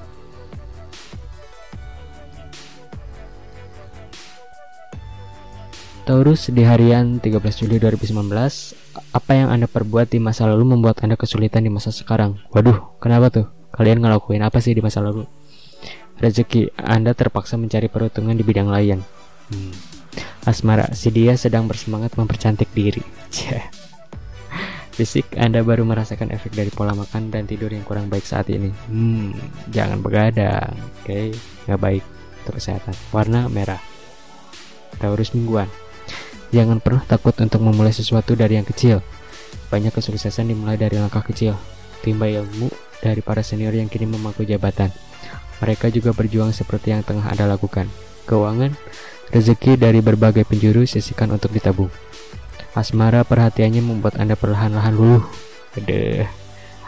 Taurus 6.02 6.50
di 6.50 6.66
harian 6.66 7.22
13 7.22 7.38
Juli 7.62 7.78
2019 7.78 8.26
Apa 9.14 9.32
yang 9.38 9.54
Anda 9.54 9.70
perbuat 9.70 10.10
di 10.10 10.18
masa 10.18 10.50
lalu 10.50 10.74
membuat 10.74 11.06
Anda 11.06 11.14
kesulitan 11.14 11.62
di 11.62 11.70
masa 11.70 11.94
sekarang? 11.94 12.42
Waduh, 12.50 12.98
kenapa 12.98 13.30
tuh? 13.30 13.46
Kalian 13.72 14.02
ngelakuin 14.02 14.42
apa 14.42 14.58
sih 14.58 14.74
di 14.74 14.82
masa 14.82 15.06
lalu? 15.06 15.30
Rezeki, 16.18 16.74
Anda 16.74 17.14
terpaksa 17.14 17.56
mencari 17.56 17.86
peruntungan 17.86 18.34
di 18.34 18.42
bidang 18.42 18.70
lain 18.74 19.06
hmm. 19.54 19.74
Asmara, 20.50 20.90
si 20.98 21.14
dia 21.14 21.38
sedang 21.38 21.70
bersemangat 21.70 22.18
mempercantik 22.18 22.74
diri 22.74 23.06
Fisik, 24.98 25.38
Anda 25.40 25.64
baru 25.64 25.88
merasakan 25.88 26.34
efek 26.36 26.52
dari 26.58 26.74
pola 26.74 26.92
makan 26.92 27.32
dan 27.32 27.48
tidur 27.48 27.72
yang 27.72 27.88
kurang 27.88 28.12
baik 28.12 28.28
saat 28.28 28.52
ini. 28.52 28.70
Hmm, 28.92 29.32
jangan 29.72 30.04
begadang, 30.04 30.76
oke? 30.76 31.08
Okay? 31.08 31.32
Nggak 31.64 31.80
baik 31.80 32.04
untuk 32.44 32.60
kesehatan. 32.60 32.94
Warna 33.16 33.48
merah. 33.48 33.80
Taurus 35.00 35.32
mingguan. 35.32 35.72
Jangan 36.52 36.84
pernah 36.84 37.04
takut 37.08 37.36
untuk 37.40 37.64
memulai 37.64 37.96
sesuatu 37.96 38.36
dari 38.36 38.60
yang 38.60 38.68
kecil. 38.68 39.00
Banyak 39.72 39.96
kesuksesan 39.96 40.52
dimulai 40.52 40.76
dari 40.76 41.00
langkah 41.00 41.24
kecil. 41.24 41.56
Timba 42.04 42.28
ilmu 42.28 42.68
dari 43.00 43.24
para 43.24 43.40
senior 43.40 43.72
yang 43.72 43.88
kini 43.88 44.08
memangku 44.08 44.44
jabatan. 44.44 44.92
Mereka 45.64 45.90
juga 45.96 46.12
berjuang 46.12 46.52
seperti 46.52 46.92
yang 46.92 47.08
tengah 47.08 47.32
Anda 47.32 47.48
lakukan. 47.48 47.88
Keuangan, 48.28 48.76
Rezeki 49.32 49.80
dari 49.80 50.04
berbagai 50.04 50.44
penjuru 50.44 50.84
sisikan 50.84 51.32
untuk 51.32 51.56
ditabung. 51.56 51.88
Asmara 52.76 53.24
perhatiannya 53.24 53.80
membuat 53.80 54.20
Anda 54.20 54.36
perlahan-lahan 54.36 54.92
luluh. 54.92 55.24
Ada 55.72 56.28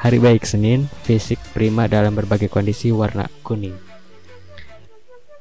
hari 0.04 0.20
baik 0.20 0.44
Senin, 0.44 0.92
fisik 1.08 1.40
prima 1.56 1.88
dalam 1.88 2.12
berbagai 2.12 2.52
kondisi 2.52 2.92
warna 2.92 3.32
kuning. 3.48 3.80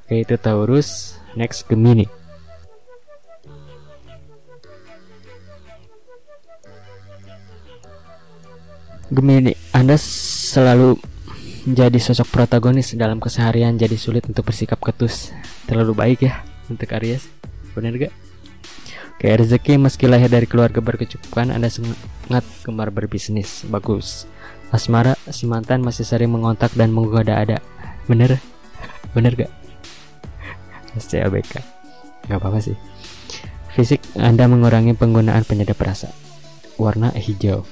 Oke 0.07 0.23
itu 0.23 0.39
Taurus, 0.39 1.19
next 1.35 1.67
Gemini. 1.67 2.22
Gemini, 9.13 9.53
Anda 9.77 10.01
selalu 10.01 10.97
jadi 11.69 12.01
sosok 12.01 12.33
protagonis 12.33 12.97
dalam 12.97 13.21
keseharian 13.21 13.77
jadi 13.77 13.93
sulit 14.01 14.25
untuk 14.25 14.49
bersikap 14.49 14.81
ketus. 14.81 15.37
Terlalu 15.69 15.93
baik 15.93 16.19
ya 16.25 16.41
untuk 16.73 16.89
Aries. 16.97 17.29
Benar 17.77 17.93
gak? 18.09 18.13
Kayak 19.21 19.45
rezeki 19.45 19.77
meski 19.77 20.09
lahir 20.09 20.33
dari 20.33 20.49
keluarga 20.49 20.81
berkecukupan 20.81 21.53
Anda 21.53 21.69
sangat 21.69 22.43
gemar 22.65 22.89
berbisnis 22.91 23.63
Bagus 23.69 24.25
Asmara, 24.73 25.15
si 25.31 25.45
mantan 25.47 25.85
masih 25.85 26.03
sering 26.03 26.33
mengontak 26.33 26.73
dan 26.75 26.91
menggoda-ada 26.91 27.63
Bener? 28.11 28.41
Bener 29.15 29.37
gak? 29.39 29.53
SCLBK 30.99 31.61
Gak 32.27 32.39
apa-apa 32.41 32.59
sih 32.65 32.75
Fisik 33.77 34.03
Anda 34.19 34.51
mengurangi 34.51 34.97
penggunaan 34.99 35.47
penyedap 35.47 35.79
rasa 35.79 36.11
Warna 36.75 37.15
hijau 37.15 37.63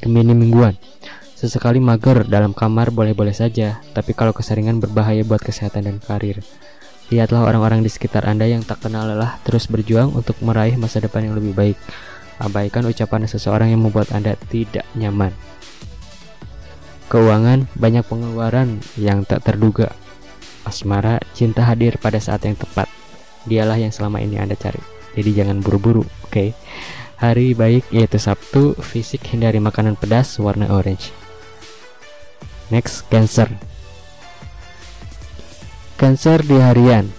Gemini 0.00 0.32
mingguan 0.32 0.76
Sesekali 1.36 1.80
mager 1.80 2.28
dalam 2.28 2.52
kamar 2.52 2.92
boleh-boleh 2.92 3.32
saja 3.32 3.80
Tapi 3.92 4.12
kalau 4.12 4.32
keseringan 4.32 4.80
berbahaya 4.80 5.24
buat 5.24 5.40
kesehatan 5.40 5.88
dan 5.88 5.96
karir 6.00 6.44
Lihatlah 7.10 7.42
orang-orang 7.42 7.82
di 7.82 7.90
sekitar 7.90 8.22
Anda 8.22 8.46
yang 8.46 8.62
tak 8.62 8.86
kenal 8.86 9.10
lelah 9.10 9.42
terus 9.42 9.66
berjuang 9.66 10.14
untuk 10.14 10.38
meraih 10.46 10.78
masa 10.78 11.02
depan 11.02 11.26
yang 11.26 11.34
lebih 11.34 11.58
baik. 11.58 11.74
Abaikan 12.38 12.86
ucapan 12.86 13.26
seseorang 13.26 13.74
yang 13.74 13.82
membuat 13.82 14.14
Anda 14.14 14.38
tidak 14.46 14.86
nyaman. 14.94 15.34
Keuangan 17.10 17.66
banyak 17.74 18.06
pengeluaran 18.06 18.78
yang 18.94 19.26
tak 19.26 19.42
terduga. 19.42 19.90
Asmara, 20.62 21.18
cinta 21.34 21.66
hadir 21.66 21.98
pada 21.98 22.22
saat 22.22 22.46
yang 22.46 22.54
tepat. 22.54 22.86
Dialah 23.42 23.82
yang 23.82 23.90
selama 23.90 24.22
ini 24.22 24.38
Anda 24.38 24.54
cari. 24.54 24.78
Jadi 25.18 25.30
jangan 25.34 25.58
buru-buru, 25.58 26.06
oke? 26.06 26.30
Okay? 26.30 26.54
Hari 27.20 27.52
baik 27.52 27.84
yaitu 27.92 28.16
Sabtu, 28.16 28.72
fisik 28.80 29.20
hindari 29.28 29.60
makanan 29.60 29.92
pedas 29.92 30.40
warna 30.40 30.72
orange. 30.72 31.12
Next, 32.72 33.04
Cancer. 33.12 33.52
Cancer 36.00 36.40
di 36.40 36.56
harian. 36.56 37.12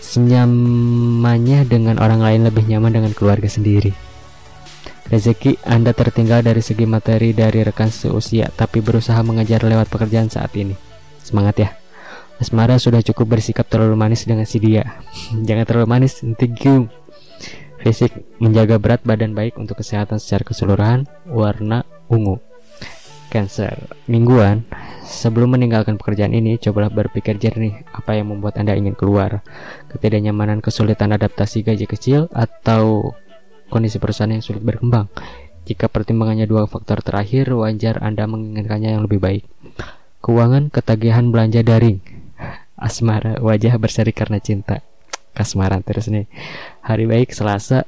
Senyamannya 0.00 1.68
dengan 1.68 2.00
orang 2.00 2.24
lain 2.24 2.48
lebih 2.48 2.64
nyaman 2.64 2.96
dengan 2.96 3.12
keluarga 3.12 3.44
sendiri. 3.44 3.92
Rezeki 5.12 5.60
Anda 5.68 5.92
tertinggal 5.92 6.40
dari 6.40 6.64
segi 6.64 6.88
materi 6.88 7.36
dari 7.36 7.60
rekan 7.60 7.92
seusia 7.92 8.48
Tapi 8.48 8.80
berusaha 8.80 9.20
mengejar 9.20 9.60
lewat 9.68 9.92
pekerjaan 9.92 10.32
saat 10.32 10.56
ini. 10.56 10.72
Semangat 11.20 11.60
ya. 11.60 11.76
Asmara 12.40 12.80
sudah 12.80 13.04
cukup 13.04 13.36
bersikap 13.36 13.68
terlalu 13.68 14.00
manis 14.00 14.24
dengan 14.24 14.48
si 14.48 14.56
dia. 14.64 14.96
Jangan 15.46 15.68
terlalu 15.68 15.88
manis, 15.92 16.24
thank 16.40 16.64
you 16.64 16.88
Fisik 17.84 18.16
menjaga 18.40 18.80
berat 18.80 19.04
badan 19.04 19.36
baik 19.36 19.60
untuk 19.60 19.84
kesehatan 19.84 20.16
secara 20.16 20.40
keseluruhan 20.48 21.04
Warna 21.28 21.84
ungu 22.08 22.40
Cancer 23.28 23.76
Mingguan 24.08 24.64
Sebelum 25.04 25.52
meninggalkan 25.52 26.00
pekerjaan 26.00 26.32
ini, 26.32 26.56
cobalah 26.56 26.88
berpikir 26.88 27.36
jernih 27.36 27.84
apa 27.92 28.16
yang 28.16 28.32
membuat 28.32 28.56
Anda 28.56 28.72
ingin 28.72 28.96
keluar. 28.96 29.44
Ketidaknyamanan, 29.92 30.64
kesulitan 30.64 31.12
adaptasi 31.12 31.60
gaji 31.60 31.84
kecil, 31.84 32.32
atau 32.32 33.12
kondisi 33.68 34.00
perusahaan 34.00 34.32
yang 34.32 34.40
sulit 34.40 34.64
berkembang. 34.64 35.12
Jika 35.68 35.92
pertimbangannya 35.92 36.48
dua 36.48 36.64
faktor 36.64 37.04
terakhir, 37.04 37.52
wajar 37.52 38.00
Anda 38.00 38.24
menginginkannya 38.24 38.96
yang 38.96 39.04
lebih 39.04 39.20
baik. 39.20 39.44
Keuangan, 40.24 40.72
ketagihan 40.72 41.28
belanja 41.28 41.60
daring. 41.60 42.00
Asmara, 42.80 43.36
wajah 43.44 43.76
berseri 43.76 44.16
karena 44.16 44.40
cinta. 44.40 44.80
Kasmaran 45.34 45.82
terus 45.82 46.06
nih. 46.06 46.30
Hari 46.86 47.10
baik 47.10 47.34
Selasa, 47.34 47.82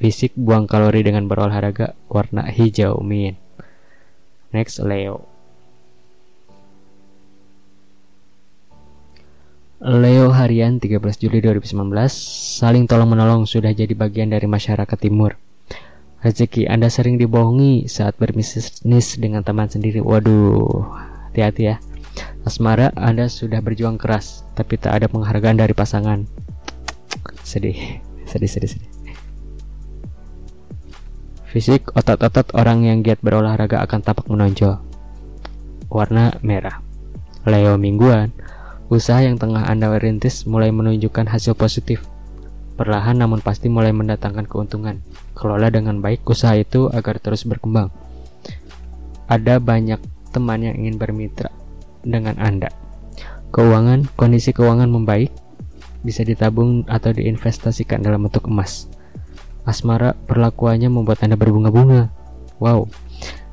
fisik 0.00 0.32
buang 0.32 0.64
kalori 0.64 1.04
dengan 1.04 1.28
berolahraga 1.28 1.92
warna 2.08 2.48
hijau 2.48 3.04
min. 3.04 3.36
Next 4.50 4.80
Leo. 4.80 5.30
Leo 9.80 10.28
Harian 10.28 10.76
13 10.76 11.00
Juli 11.16 11.40
2019 11.40 11.72
Saling 12.60 12.84
tolong 12.84 13.16
menolong 13.16 13.48
sudah 13.48 13.72
jadi 13.72 13.96
bagian 13.96 14.28
dari 14.28 14.44
masyarakat 14.44 14.98
timur 15.00 15.40
Rezeki 16.20 16.68
Anda 16.68 16.92
sering 16.92 17.16
dibohongi 17.16 17.88
saat 17.88 18.20
berbisnis 18.20 18.84
dengan 19.16 19.40
teman 19.40 19.72
sendiri 19.72 20.04
Waduh, 20.04 20.84
hati-hati 21.32 21.72
ya 21.72 21.80
Asmara 22.44 22.92
Anda 22.92 23.32
sudah 23.32 23.64
berjuang 23.64 23.96
keras 23.96 24.44
Tapi 24.52 24.76
tak 24.76 25.00
ada 25.00 25.08
penghargaan 25.08 25.56
dari 25.56 25.72
pasangan 25.72 26.28
Sedih, 27.42 28.00
sedih, 28.24 28.50
sedih, 28.50 28.70
sedih 28.76 28.90
Fisik 31.50 31.90
otot-otot 31.98 32.54
orang 32.54 32.86
yang 32.86 33.02
giat 33.02 33.18
berolahraga 33.22 33.82
akan 33.82 34.00
tampak 34.06 34.26
menonjol 34.30 34.78
Warna 35.90 36.38
merah 36.46 36.78
Leo 37.42 37.74
mingguan 37.74 38.30
Usaha 38.90 39.22
yang 39.22 39.38
tengah 39.38 39.70
Anda 39.70 39.86
rintis 40.02 40.50
mulai 40.50 40.74
menunjukkan 40.74 41.30
hasil 41.30 41.54
positif. 41.54 42.10
Perlahan 42.74 43.22
namun 43.22 43.38
pasti 43.38 43.70
mulai 43.70 43.94
mendatangkan 43.94 44.50
keuntungan. 44.50 44.98
Kelola 45.30 45.70
dengan 45.70 46.02
baik 46.02 46.26
usaha 46.26 46.58
itu 46.58 46.90
agar 46.90 47.22
terus 47.22 47.46
berkembang. 47.46 47.94
Ada 49.30 49.62
banyak 49.62 50.02
teman 50.34 50.66
yang 50.66 50.74
ingin 50.74 50.98
bermitra 50.98 51.54
dengan 52.02 52.34
Anda. 52.42 52.74
Keuangan, 53.54 54.10
kondisi 54.18 54.50
keuangan 54.50 54.90
membaik, 54.90 55.30
bisa 56.00 56.24
ditabung 56.24 56.88
atau 56.88 57.12
diinvestasikan 57.12 58.00
dalam 58.00 58.26
bentuk 58.26 58.48
emas. 58.48 58.88
Asmara 59.68 60.16
perlakuannya 60.16 60.88
membuat 60.88 61.20
Anda 61.20 61.36
berbunga-bunga. 61.36 62.08
Wow. 62.56 62.88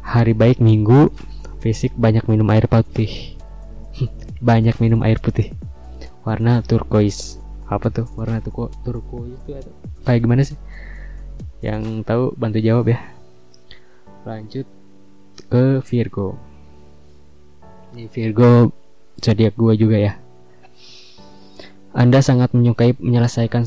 Hari 0.03 0.31
baik 0.31 0.63
minggu, 0.63 1.11
fisik 1.59 1.91
banyak 1.99 2.23
minum 2.31 2.47
air 2.51 2.67
putih. 2.71 3.35
Banyak 4.37 4.77
minum 4.79 5.01
air 5.01 5.17
putih. 5.19 5.51
Warna 6.23 6.63
turquoise. 6.63 7.41
Apa 7.67 7.91
tuh? 7.91 8.07
Warna 8.15 8.39
tuh 8.39 8.71
turquoise 8.85 9.35
itu 9.43 9.51
ada. 9.57 9.71
Kayak 10.07 10.21
gimana 10.23 10.41
sih? 10.47 10.55
Yang 11.59 12.05
tahu 12.05 12.37
bantu 12.37 12.61
jawab 12.63 12.93
ya. 12.93 13.01
Lanjut 14.23 14.69
ke 15.51 15.81
Virgo. 15.83 16.37
Ini 17.91 18.05
Virgo 18.07 18.71
zodiak 19.17 19.57
gua 19.57 19.73
juga 19.73 19.97
ya 19.97 20.26
anda 21.97 22.21
sangat 22.21 22.53
menyukai 22.53 22.93
menyelesaikan 23.01 23.65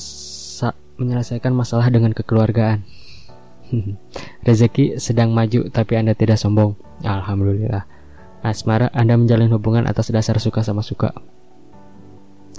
menyelesaikan 1.00 1.50
masalah 1.50 1.90
dengan 1.90 2.14
kekeluargaan 2.14 2.86
rezeki 4.46 5.02
sedang 5.02 5.34
maju 5.34 5.66
tapi 5.74 5.98
anda 5.98 6.14
tidak 6.14 6.38
sombong 6.38 6.78
alhamdulillah 7.02 7.84
Asmara, 8.40 8.88
Anda 8.96 9.20
menjalin 9.20 9.52
hubungan 9.52 9.84
atas 9.84 10.08
dasar 10.08 10.40
suka 10.40 10.64
sama 10.64 10.80
suka. 10.80 11.12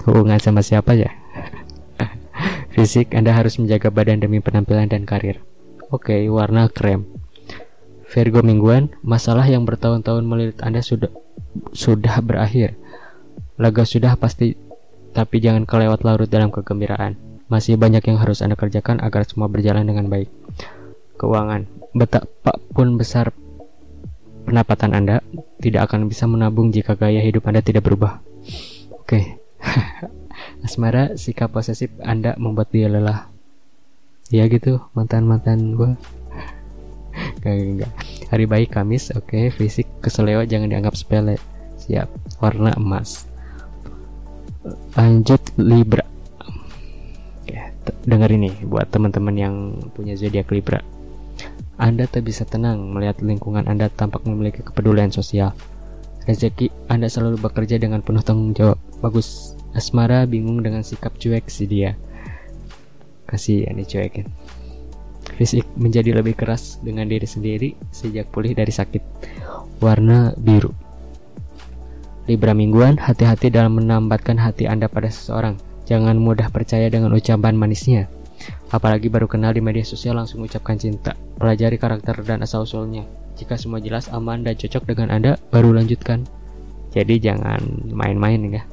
Hubungan 0.06 0.38
sama 0.38 0.62
siapa 0.62 0.94
ya? 0.94 1.10
Fisik, 2.74 3.18
Anda 3.18 3.34
harus 3.34 3.58
menjaga 3.58 3.90
badan 3.90 4.22
demi 4.22 4.38
penampilan 4.38 4.86
dan 4.86 5.02
karir. 5.02 5.42
Oke, 5.90 6.14
okay, 6.14 6.30
warna 6.30 6.70
krem. 6.70 7.02
Virgo 8.06 8.46
mingguan, 8.46 8.94
masalah 9.02 9.42
yang 9.50 9.66
bertahun-tahun 9.66 10.22
melilit 10.22 10.58
Anda 10.62 10.86
sudah 10.86 11.10
sudah 11.74 12.22
berakhir. 12.22 12.78
Laga 13.58 13.82
sudah 13.82 14.14
pasti, 14.14 14.54
tapi 15.12 15.44
jangan 15.44 15.68
kelewat 15.68 16.04
larut 16.04 16.28
dalam 16.28 16.48
kegembiraan. 16.48 17.16
Masih 17.52 17.76
banyak 17.76 18.00
yang 18.08 18.16
harus 18.16 18.40
Anda 18.40 18.56
kerjakan 18.56 19.04
agar 19.04 19.28
semua 19.28 19.46
berjalan 19.46 19.84
dengan 19.84 20.08
baik. 20.08 20.32
Keuangan, 21.20 21.68
betapa 21.92 22.56
pun 22.72 22.96
besar 22.96 23.30
pendapatan 24.48 24.96
Anda 24.96 25.20
tidak 25.60 25.92
akan 25.92 26.08
bisa 26.08 26.24
menabung 26.24 26.72
jika 26.72 26.96
gaya 26.96 27.20
hidup 27.20 27.44
Anda 27.46 27.60
tidak 27.60 27.84
berubah. 27.84 28.24
Oke. 28.96 29.06
Okay. 29.06 29.24
Asmara, 30.66 31.14
sikap 31.14 31.52
posesif 31.52 31.92
Anda 32.02 32.34
membuat 32.40 32.72
dia 32.72 32.88
lelah. 32.88 33.28
Ya 34.32 34.48
gitu, 34.48 34.80
mantan-mantan 34.96 35.76
gue. 35.76 35.92
Gak, 37.44 37.84
gak, 37.84 37.92
Hari 38.32 38.48
baik 38.48 38.72
Kamis, 38.72 39.12
oke. 39.12 39.28
Okay. 39.28 39.52
Fisik 39.52 39.84
keseleo 40.00 40.40
jangan 40.48 40.72
dianggap 40.72 40.96
sepele. 40.96 41.36
Siap. 41.76 42.08
Warna 42.40 42.72
emas. 42.80 43.31
Lanjut 44.94 45.42
Libra. 45.58 46.06
Okay. 47.42 47.74
dengar 48.06 48.30
ini 48.30 48.54
buat 48.62 48.86
teman-teman 48.94 49.34
yang 49.34 49.54
punya 49.94 50.14
zodiak 50.14 50.50
Libra 50.54 50.78
anda 51.82 52.06
tak 52.06 52.30
bisa 52.30 52.46
tenang 52.46 52.94
melihat 52.94 53.18
lingkungan 53.18 53.66
Anda 53.66 53.90
tampak 53.90 54.22
memiliki 54.22 54.62
kepedulian 54.62 55.10
sosial. 55.10 55.50
Rezeki 56.30 56.70
Anda 56.86 57.10
selalu 57.10 57.42
bekerja 57.42 57.74
dengan 57.82 58.06
penuh 58.06 58.22
tanggung 58.22 58.54
jawab. 58.54 58.78
Bagus. 59.02 59.58
Asmara 59.74 60.22
bingung 60.28 60.62
dengan 60.62 60.86
sikap 60.86 61.18
cuek 61.18 61.50
si 61.50 61.66
dia. 61.66 61.98
kasih 63.32 63.64
ya 63.64 63.72
dicuekin 63.72 64.28
fisik 65.40 65.64
menjadi 65.80 66.12
lebih 66.20 66.36
keras 66.36 66.76
dengan 66.84 67.08
diri 67.08 67.24
sendiri 67.24 67.72
sejak 67.88 68.28
pulih 68.28 68.52
dari 68.52 68.68
sakit 68.68 69.00
warna 69.80 70.36
biru 70.36 70.68
Libra 72.32 72.56
mingguan, 72.56 72.96
hati-hati 72.96 73.52
dalam 73.52 73.76
menambatkan 73.76 74.40
hati 74.40 74.64
Anda 74.64 74.88
pada 74.88 75.12
seseorang. 75.12 75.60
Jangan 75.84 76.16
mudah 76.16 76.48
percaya 76.48 76.88
dengan 76.88 77.12
ucapan 77.12 77.52
manisnya. 77.52 78.08
Apalagi 78.72 79.12
baru 79.12 79.28
kenal 79.28 79.52
di 79.52 79.60
media 79.60 79.84
sosial 79.84 80.16
langsung 80.16 80.40
ucapkan 80.40 80.80
cinta. 80.80 81.12
Pelajari 81.36 81.76
karakter 81.76 82.24
dan 82.24 82.40
asal-usulnya. 82.40 83.04
Jika 83.36 83.60
semua 83.60 83.84
jelas, 83.84 84.08
aman, 84.08 84.48
dan 84.48 84.56
cocok 84.56 84.80
dengan 84.88 85.12
Anda, 85.12 85.36
baru 85.52 85.76
lanjutkan. 85.76 86.24
Jadi 86.96 87.20
jangan 87.20 87.92
main-main 87.92 88.40
ya. 88.48 88.64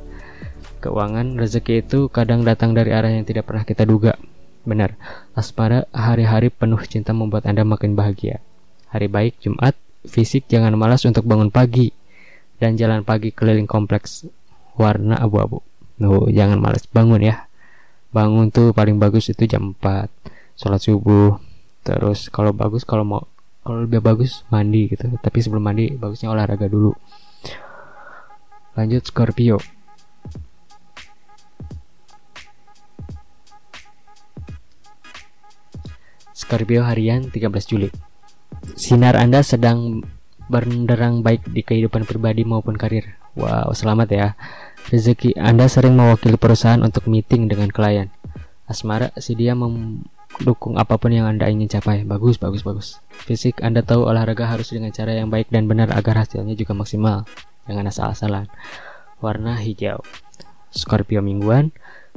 Keuangan 0.80 1.36
rezeki 1.36 1.84
itu 1.84 2.08
kadang 2.08 2.48
datang 2.48 2.72
dari 2.72 2.95
arah 2.95 3.12
yang 3.12 3.28
tidak 3.28 3.43
pernah 3.43 3.67
kita 3.67 3.84
duga. 3.84 4.15
Benar, 4.63 4.95
asmara 5.36 5.84
hari-hari 5.91 6.48
penuh 6.48 6.80
cinta 6.88 7.12
membuat 7.12 7.43
Anda 7.43 7.67
makin 7.67 7.91
bahagia. 7.91 8.39
Hari 8.95 9.12
baik 9.12 9.43
Jumat, 9.43 9.76
fisik 10.08 10.48
jangan 10.48 10.72
malas 10.80 11.04
untuk 11.04 11.28
bangun 11.28 11.52
pagi 11.52 11.98
dan 12.60 12.76
jalan 12.76 13.08
pagi 13.08 13.32
keliling 13.32 13.65
kompleks 13.65 14.28
warna 14.76 15.15
abu-abu. 15.19 15.63
Jangan 16.32 16.60
malas 16.60 16.88
bangun 16.88 17.24
ya. 17.24 17.48
Bangun 18.12 18.52
tuh 18.52 18.76
paling 18.76 19.00
bagus 19.00 19.32
itu 19.32 19.48
jam 19.48 19.76
4. 19.76 20.08
Sholat 20.60 20.84
subuh. 20.84 21.39
Terus 21.84 22.28
kalau 22.28 22.52
bagus 22.52 22.84
kalau 22.84 23.08
mau 23.08 23.24
kalau 23.63 23.84
lebih 23.88 24.04
bagus 24.04 24.43
mandi 24.52 24.91
gitu. 24.91 25.08
Tapi 25.19 25.39
sebelum 25.39 25.63
mandi 25.63 25.95
bagusnya 25.95 26.32
olahraga 26.32 26.67
dulu. 26.67 26.91
Lanjut 28.76 29.04
Scorpio. 29.08 29.60
Scorpio 36.32 36.82
harian 36.88 37.28
13 37.28 37.67
Juli. 37.67 37.91
Sinar 38.74 39.19
Anda 39.19 39.43
sedang 39.43 40.02
berderang 40.49 41.21
baik 41.21 41.45
di 41.53 41.62
kehidupan 41.62 42.09
pribadi 42.09 42.41
maupun 42.41 42.73
karir. 42.73 43.15
Wow, 43.38 43.71
selamat 43.71 44.07
ya. 44.09 44.27
Rezeki 44.89 45.38
Anda 45.38 45.69
sering 45.69 45.93
mewakili 45.93 46.35
perusahaan 46.35 46.81
untuk 46.81 47.05
meeting 47.05 47.45
dengan 47.45 47.69
klien. 47.69 48.09
Asmara, 48.65 49.13
si 49.21 49.38
dia 49.38 49.53
mendukung 49.53 50.81
apa 50.81 50.97
pun 50.97 51.13
yang 51.13 51.29
Anda 51.29 51.45
ingin 51.53 51.69
capai. 51.69 52.01
Bagus, 52.01 52.41
bagus, 52.41 52.65
bagus. 52.65 52.97
Fisik 53.13 53.62
Anda 53.62 53.85
tahu 53.85 54.09
olahraga 54.09 54.49
harus 54.49 54.73
dengan 54.73 54.89
cara 54.89 55.13
yang 55.13 55.29
baik 55.29 55.53
dan 55.53 55.69
benar 55.69 55.93
agar 55.93 56.25
hasilnya 56.25 56.57
juga 56.57 56.73
maksimal. 56.73 57.29
Jangan 57.69 57.85
asal-asalan. 57.85 58.45
Warna 59.21 59.62
hijau. 59.62 60.01
Scorpio 60.73 61.21
mingguan, 61.21 61.69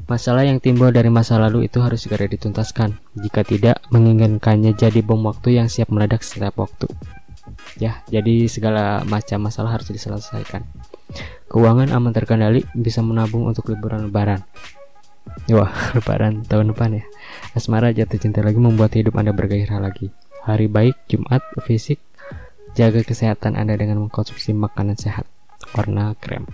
masalah 0.09 0.45
yang 0.45 0.61
timbul 0.61 0.93
dari 0.93 1.09
masa 1.13 1.37
lalu 1.37 1.69
itu 1.69 1.81
harus 1.85 2.05
segera 2.05 2.25
dituntaskan. 2.25 3.01
Jika 3.17 3.45
tidak, 3.45 3.81
menginginkannya 3.93 4.73
jadi 4.77 5.01
bom 5.05 5.21
waktu 5.25 5.61
yang 5.61 5.69
siap 5.73 5.93
meledak 5.93 6.25
setiap 6.25 6.57
waktu 6.57 6.89
ya 7.77 8.05
jadi 8.09 8.47
segala 8.47 9.03
macam 9.07 9.49
masalah 9.49 9.77
harus 9.79 9.89
diselesaikan. 9.91 10.65
Keuangan 11.53 11.93
aman 11.93 12.13
terkendali 12.17 12.65
bisa 12.73 13.05
menabung 13.05 13.45
untuk 13.45 13.69
liburan 13.69 14.09
lebaran. 14.09 14.41
Wah 15.53 15.73
lebaran 15.97 16.43
tahun 16.49 16.73
depan 16.73 17.03
ya. 17.03 17.05
Asmara 17.53 17.93
jatuh 17.93 18.17
cinta 18.17 18.41
lagi 18.41 18.57
membuat 18.57 18.97
hidup 18.97 19.21
anda 19.21 19.37
bergairah 19.37 19.79
lagi. 19.79 20.09
Hari 20.43 20.67
baik 20.67 20.97
Jumat 21.07 21.45
fisik 21.63 22.01
jaga 22.73 23.05
kesehatan 23.05 23.55
anda 23.55 23.77
dengan 23.77 24.01
mengkonsumsi 24.07 24.57
makanan 24.57 24.97
sehat. 24.97 25.29
Warna 25.77 26.17
krem. 26.19 26.49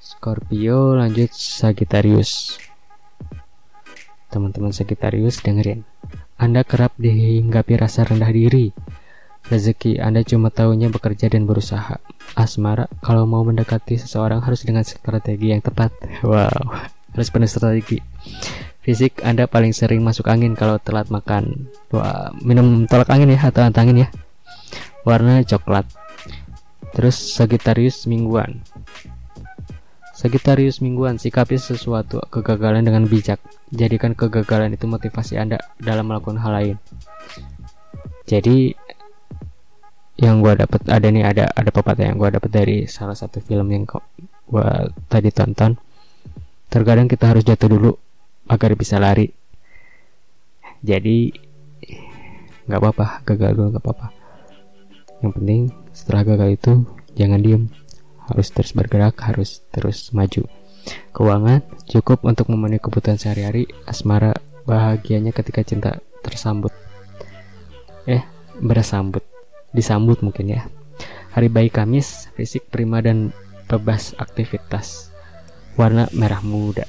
Scorpio 0.00 0.96
lanjut 0.96 1.32
Sagittarius. 1.32 2.60
Teman-teman 4.30 4.72
Sagittarius 4.72 5.42
dengerin 5.42 5.84
anda 6.40 6.64
kerap 6.64 6.96
dihinggapi 6.96 7.76
rasa 7.76 8.08
rendah 8.08 8.32
diri. 8.32 8.72
Rezeki 9.52 10.00
Anda 10.00 10.24
cuma 10.24 10.48
tahunya 10.48 10.88
bekerja 10.88 11.28
dan 11.28 11.44
berusaha. 11.44 12.00
Asmara, 12.32 12.88
kalau 13.04 13.28
mau 13.28 13.44
mendekati 13.44 14.00
seseorang 14.00 14.40
harus 14.40 14.64
dengan 14.64 14.80
strategi 14.80 15.52
yang 15.52 15.60
tepat. 15.60 15.92
Wow, 16.24 16.80
harus 17.12 17.28
penuh 17.28 17.44
strategi. 17.44 18.00
Fisik 18.80 19.20
Anda 19.20 19.44
paling 19.44 19.76
sering 19.76 20.00
masuk 20.00 20.32
angin 20.32 20.56
kalau 20.56 20.80
telat 20.80 21.12
makan. 21.12 21.68
Wah, 21.92 22.32
minum 22.40 22.88
tolak 22.88 23.12
angin 23.12 23.36
ya 23.36 23.40
atau 23.44 23.60
antangin 23.60 24.08
ya. 24.08 24.08
Warna 25.04 25.44
coklat. 25.44 25.84
Terus 26.96 27.20
Sagittarius 27.36 28.08
mingguan. 28.08 28.64
Sagittarius 30.16 30.80
mingguan, 30.80 31.20
sikapi 31.20 31.60
sesuatu 31.60 32.24
kegagalan 32.32 32.84
dengan 32.84 33.04
bijak. 33.04 33.40
Jadikan 33.70 34.18
kegagalan 34.18 34.74
itu 34.74 34.90
motivasi 34.90 35.38
Anda 35.38 35.62
dalam 35.78 36.10
melakukan 36.10 36.42
hal 36.42 36.52
lain. 36.52 36.76
Jadi 38.26 38.74
yang 40.20 40.44
gue 40.44 40.52
dapat 40.52 40.84
ada 40.90 41.08
nih 41.08 41.24
ada 41.24 41.48
ada 41.48 41.70
pepatah 41.72 42.04
yang 42.04 42.20
gue 42.20 42.28
dapat 42.28 42.50
dari 42.52 42.76
salah 42.84 43.16
satu 43.16 43.40
film 43.40 43.70
yang 43.70 43.86
gue 43.86 44.70
tadi 45.06 45.30
tonton. 45.30 45.78
Terkadang 46.70 47.06
kita 47.06 47.30
harus 47.30 47.46
jatuh 47.46 47.70
dulu 47.70 47.92
agar 48.50 48.74
bisa 48.74 48.98
lari. 48.98 49.30
Jadi 50.82 51.30
nggak 52.66 52.78
apa-apa 52.78 53.22
gagal 53.22 53.50
dulu 53.54 53.66
nggak 53.74 53.84
apa-apa. 53.86 54.06
Yang 55.22 55.32
penting 55.38 55.60
setelah 55.94 56.22
gagal 56.26 56.50
itu 56.58 56.72
jangan 57.14 57.40
diem 57.42 57.62
harus 58.30 58.46
terus 58.54 58.70
bergerak, 58.74 59.18
harus 59.26 59.62
terus 59.74 60.14
maju. 60.14 60.46
Keuangan 61.10 61.66
cukup 61.90 62.22
untuk 62.22 62.48
memenuhi 62.48 62.78
kebutuhan 62.78 63.18
sehari-hari, 63.18 63.66
asmara 63.84 64.36
bahagianya 64.64 65.34
ketika 65.34 65.66
cinta 65.66 65.98
tersambut. 66.22 66.70
Eh, 68.06 68.22
bersambut, 68.62 69.26
disambut 69.74 70.22
mungkin 70.22 70.54
ya. 70.54 70.62
Hari 71.34 71.50
baik 71.50 71.78
Kamis, 71.78 72.30
fisik 72.38 72.70
prima 72.70 73.02
dan 73.02 73.34
bebas 73.66 74.14
aktivitas. 74.18 75.10
Warna 75.78 76.10
merah 76.10 76.42
muda. 76.42 76.86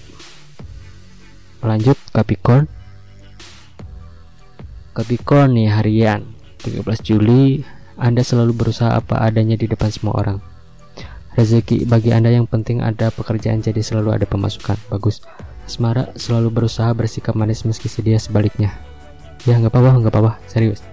Lanjut 1.61 1.97
Capricorn. 2.09 2.65
Capricorn 4.91 5.55
nih 5.55 5.71
harian 5.71 6.27
13 6.67 6.83
Juli 6.99 7.63
Anda 7.95 8.27
selalu 8.27 8.51
berusaha 8.51 8.97
apa 8.97 9.23
adanya 9.23 9.55
di 9.55 9.69
depan 9.71 9.87
semua 9.87 10.19
orang 10.19 10.50
Rezeki 11.31 11.87
bagi 11.87 12.11
Anda 12.11 12.27
yang 12.27 12.43
penting 12.43 12.83
ada 12.83 13.07
pekerjaan 13.07 13.63
jadi 13.63 13.79
selalu 13.79 14.19
ada 14.19 14.25
pemasukan. 14.27 14.75
Bagus. 14.91 15.23
Asmara 15.63 16.11
selalu 16.19 16.51
berusaha 16.51 16.91
bersikap 16.91 17.31
manis 17.37 17.63
meski 17.63 17.87
sedia 17.87 18.19
sebaliknya. 18.19 18.75
Ya 19.47 19.55
nggak 19.55 19.71
apa-apa, 19.71 19.91
nggak 20.03 20.11
apa-apa, 20.11 20.33
serius. 20.51 20.83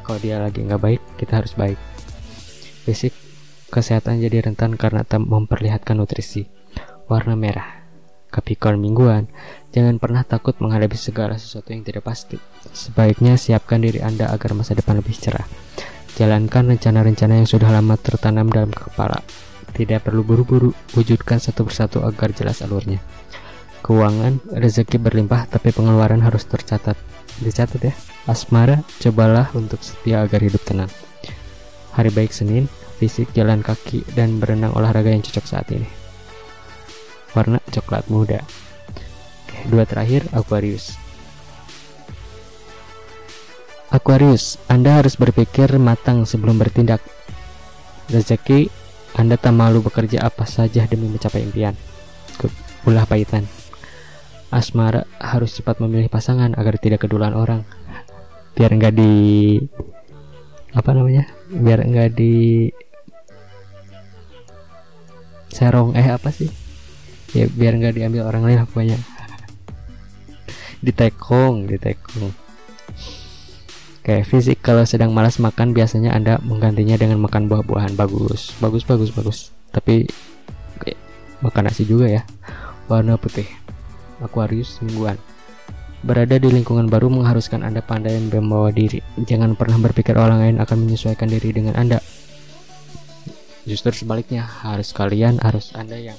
Kalau 0.00 0.18
dia 0.18 0.40
lagi 0.40 0.64
nggak 0.64 0.80
baik, 0.80 1.00
kita 1.20 1.44
harus 1.44 1.52
baik. 1.52 1.76
Fisik 2.88 3.12
kesehatan 3.68 4.18
jadi 4.18 4.48
rentan 4.48 4.74
karena 4.74 5.04
tak 5.04 5.22
memperlihatkan 5.22 6.00
nutrisi. 6.00 6.48
Warna 7.06 7.36
merah. 7.36 7.84
Capricorn 8.30 8.78
mingguan, 8.78 9.26
jangan 9.74 9.98
pernah 9.98 10.22
takut 10.22 10.54
menghadapi 10.62 10.94
segala 10.94 11.34
sesuatu 11.34 11.74
yang 11.74 11.82
tidak 11.82 12.06
pasti. 12.06 12.38
Sebaiknya 12.70 13.34
siapkan 13.34 13.82
diri 13.82 13.98
Anda 13.98 14.30
agar 14.30 14.54
masa 14.54 14.78
depan 14.78 15.02
lebih 15.02 15.18
cerah. 15.18 15.46
Jalankan 16.18 16.74
rencana-rencana 16.74 17.42
yang 17.42 17.48
sudah 17.48 17.70
lama 17.70 17.94
tertanam 17.94 18.50
dalam 18.50 18.70
kepala. 18.74 19.22
Tidak 19.70 20.02
perlu 20.02 20.26
buru-buru, 20.26 20.74
wujudkan 20.98 21.38
satu 21.38 21.62
persatu 21.62 22.02
agar 22.02 22.34
jelas 22.34 22.60
alurnya. 22.60 22.98
Keuangan, 23.80 24.42
rezeki 24.52 25.00
berlimpah 25.00 25.48
tapi 25.48 25.70
pengeluaran 25.70 26.20
harus 26.20 26.44
tercatat. 26.44 26.98
Dicatat 27.40 27.80
ya. 27.80 27.94
Asmara, 28.28 28.84
cobalah 29.00 29.48
untuk 29.56 29.80
setia 29.80 30.20
agar 30.20 30.44
hidup 30.44 30.60
tenang. 30.66 30.92
Hari 31.96 32.12
baik 32.12 32.30
Senin, 32.30 32.68
fisik 33.00 33.32
jalan 33.32 33.64
kaki 33.64 34.04
dan 34.12 34.36
berenang 34.36 34.76
olahraga 34.76 35.08
yang 35.10 35.24
cocok 35.24 35.46
saat 35.48 35.66
ini. 35.72 35.88
Warna 37.32 37.62
coklat 37.70 38.10
muda. 38.12 38.44
dua 39.68 39.84
terakhir 39.88 40.28
Aquarius. 40.36 41.09
Aquarius, 43.90 44.54
Anda 44.70 45.02
harus 45.02 45.18
berpikir 45.18 45.66
matang 45.82 46.22
sebelum 46.22 46.62
bertindak. 46.62 47.02
Rezeki, 48.06 48.70
Anda 49.18 49.34
tak 49.34 49.50
malu 49.50 49.82
bekerja 49.82 50.22
apa 50.22 50.46
saja 50.46 50.86
demi 50.86 51.10
mencapai 51.10 51.42
impian. 51.42 51.74
Ulah 52.86 53.02
pahitan. 53.02 53.50
Asmara 54.54 55.10
harus 55.18 55.58
cepat 55.58 55.82
memilih 55.82 56.06
pasangan 56.06 56.54
agar 56.54 56.78
tidak 56.78 57.02
keduluan 57.02 57.34
orang. 57.34 57.66
Biar 58.54 58.70
enggak 58.70 58.94
di 58.94 59.58
apa 60.70 60.90
namanya? 60.94 61.26
Biar 61.50 61.82
enggak 61.82 62.14
di 62.14 62.70
serong 65.50 65.98
eh 65.98 66.14
apa 66.14 66.30
sih? 66.30 66.46
Ya 67.34 67.50
biar 67.50 67.74
enggak 67.74 67.98
diambil 67.98 68.30
orang 68.30 68.46
lain 68.46 68.62
pokoknya. 68.70 68.98
ditekong, 70.86 71.66
ditekong. 71.66 72.39
Kayak 74.10 74.26
fisik 74.26 74.58
kalau 74.58 74.82
sedang 74.82 75.14
malas 75.14 75.38
makan 75.38 75.70
biasanya 75.70 76.10
Anda 76.10 76.42
menggantinya 76.42 76.98
dengan 76.98 77.22
makan 77.22 77.46
buah-buahan 77.46 77.94
bagus. 77.94 78.50
Bagus 78.58 78.82
bagus 78.82 79.14
bagus. 79.14 79.54
Tapi 79.70 80.02
kayak 80.82 80.98
makan 81.38 81.70
nasi 81.70 81.86
juga 81.86 82.10
ya. 82.10 82.26
Warna 82.90 83.14
putih. 83.14 83.46
Aquarius 84.18 84.82
mingguan. 84.82 85.14
Berada 86.02 86.42
di 86.42 86.50
lingkungan 86.50 86.90
baru 86.90 87.06
mengharuskan 87.06 87.62
Anda 87.62 87.86
pandai 87.86 88.18
membawa 88.18 88.74
diri. 88.74 88.98
Jangan 89.14 89.54
pernah 89.54 89.78
berpikir 89.78 90.18
orang 90.18 90.42
lain 90.42 90.56
akan 90.58 90.90
menyesuaikan 90.90 91.30
diri 91.30 91.54
dengan 91.54 91.78
Anda. 91.78 92.02
Justru 93.62 93.94
sebaliknya, 93.94 94.42
harus 94.42 94.90
kalian, 94.90 95.38
harus 95.38 95.70
Anda 95.70 95.94
yang 95.94 96.18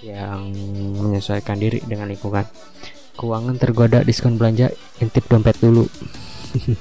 yang 0.00 0.48
menyesuaikan 0.96 1.60
diri 1.60 1.84
dengan 1.84 2.08
lingkungan. 2.08 2.48
Keuangan 3.16 3.56
tergoda 3.56 4.04
diskon 4.04 4.36
belanja, 4.36 4.68
intip 5.00 5.24
dompet 5.28 5.56
dulu. 5.56 5.88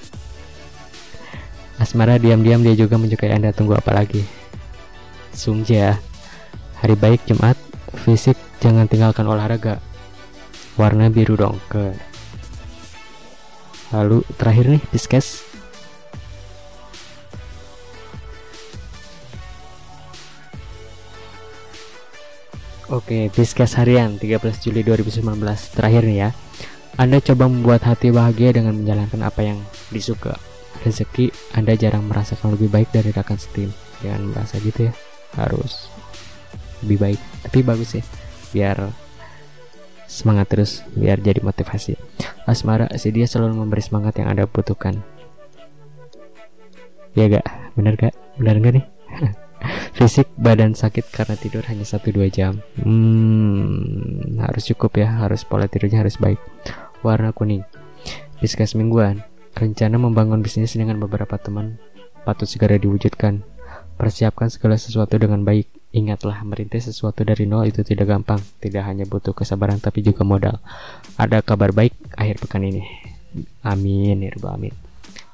Asmara 1.82 2.20
diam-diam 2.20 2.64
dia 2.64 2.76
juga 2.76 3.00
menyukai 3.00 3.32
Anda. 3.32 3.56
Tunggu 3.56 3.76
apa 3.76 3.96
lagi? 3.96 4.24
Sungja. 5.32 6.00
Hari 6.84 6.96
baik 6.96 7.28
Jumat. 7.28 7.56
Fisik 7.96 8.36
jangan 8.60 8.92
tinggalkan 8.92 9.24
olahraga 9.24 9.80
warna 10.76 11.08
biru 11.08 11.40
dong 11.40 11.56
ke 11.72 11.96
lalu 13.96 14.20
terakhir 14.36 14.76
nih 14.76 14.84
Pisces 14.92 15.55
Oke, 22.94 23.34
Pisces 23.34 23.74
harian 23.82 24.22
13 24.22 24.62
Juli 24.62 24.86
2019 24.86 25.26
terakhir 25.74 26.06
nih 26.06 26.20
ya. 26.22 26.30
Anda 27.02 27.18
coba 27.18 27.50
membuat 27.50 27.82
hati 27.82 28.14
bahagia 28.14 28.54
dengan 28.54 28.78
menjalankan 28.78 29.26
apa 29.26 29.42
yang 29.42 29.58
disuka. 29.90 30.38
Rezeki 30.86 31.34
Anda 31.58 31.74
jarang 31.74 32.06
merasakan 32.06 32.54
lebih 32.54 32.70
baik 32.70 32.94
dari 32.94 33.10
rekan 33.10 33.42
setim. 33.42 33.74
Jangan 34.06 34.30
merasa 34.30 34.62
gitu 34.62 34.86
ya. 34.86 34.94
Harus 35.34 35.90
lebih 36.86 37.02
baik. 37.02 37.20
Tapi 37.50 37.60
bagus 37.66 37.98
ya. 37.98 38.04
Biar 38.54 38.78
semangat 40.06 40.54
terus 40.54 40.86
biar 40.94 41.18
jadi 41.18 41.42
motivasi. 41.42 41.98
Asmara 42.46 42.86
si 43.02 43.10
dia 43.10 43.26
selalu 43.26 43.66
memberi 43.66 43.82
semangat 43.82 44.22
yang 44.22 44.30
Anda 44.30 44.46
butuhkan. 44.46 45.02
Ya 47.18 47.34
gak? 47.34 47.50
Bener 47.74 47.98
gak? 47.98 48.14
Bener 48.38 48.62
gak 48.62 48.74
nih? 48.78 48.86
Fisik 49.98 50.30
badan 50.36 50.74
sakit 50.74 51.10
karena 51.10 51.36
tidur 51.36 51.64
hanya 51.68 51.84
1-2 51.88 52.28
jam. 52.30 52.62
Hmm, 52.80 54.38
harus 54.42 54.64
cukup 54.70 55.00
ya, 55.00 55.10
harus 55.24 55.46
pola 55.46 55.66
tidurnya 55.70 56.04
harus 56.06 56.18
baik. 56.18 56.42
Warna 57.06 57.32
kuning. 57.32 57.64
Biskas 58.42 58.74
mingguan. 58.74 59.26
Rencana 59.56 59.96
membangun 59.96 60.44
bisnis 60.44 60.76
dengan 60.76 61.00
beberapa 61.00 61.40
teman 61.40 61.80
patut 62.26 62.50
segera 62.50 62.76
diwujudkan. 62.82 63.46
Persiapkan 63.96 64.52
segala 64.52 64.76
sesuatu 64.76 65.16
dengan 65.16 65.48
baik 65.48 65.72
Ingatlah, 65.96 66.44
merintis 66.44 66.92
sesuatu 66.92 67.24
dari 67.24 67.48
nol 67.48 67.72
itu 67.72 67.80
tidak 67.80 68.12
gampang. 68.12 68.44
Tidak 68.60 68.84
hanya 68.84 69.08
butuh 69.08 69.32
kesabaran 69.32 69.80
tapi 69.80 70.04
juga 70.04 70.28
modal. 70.28 70.60
Ada 71.16 71.40
kabar 71.40 71.72
baik 71.72 71.96
akhir 72.20 72.44
pekan 72.44 72.68
ini. 72.68 72.84
Amin, 73.64 74.20
ya 74.20 74.36
amin. 74.52 74.76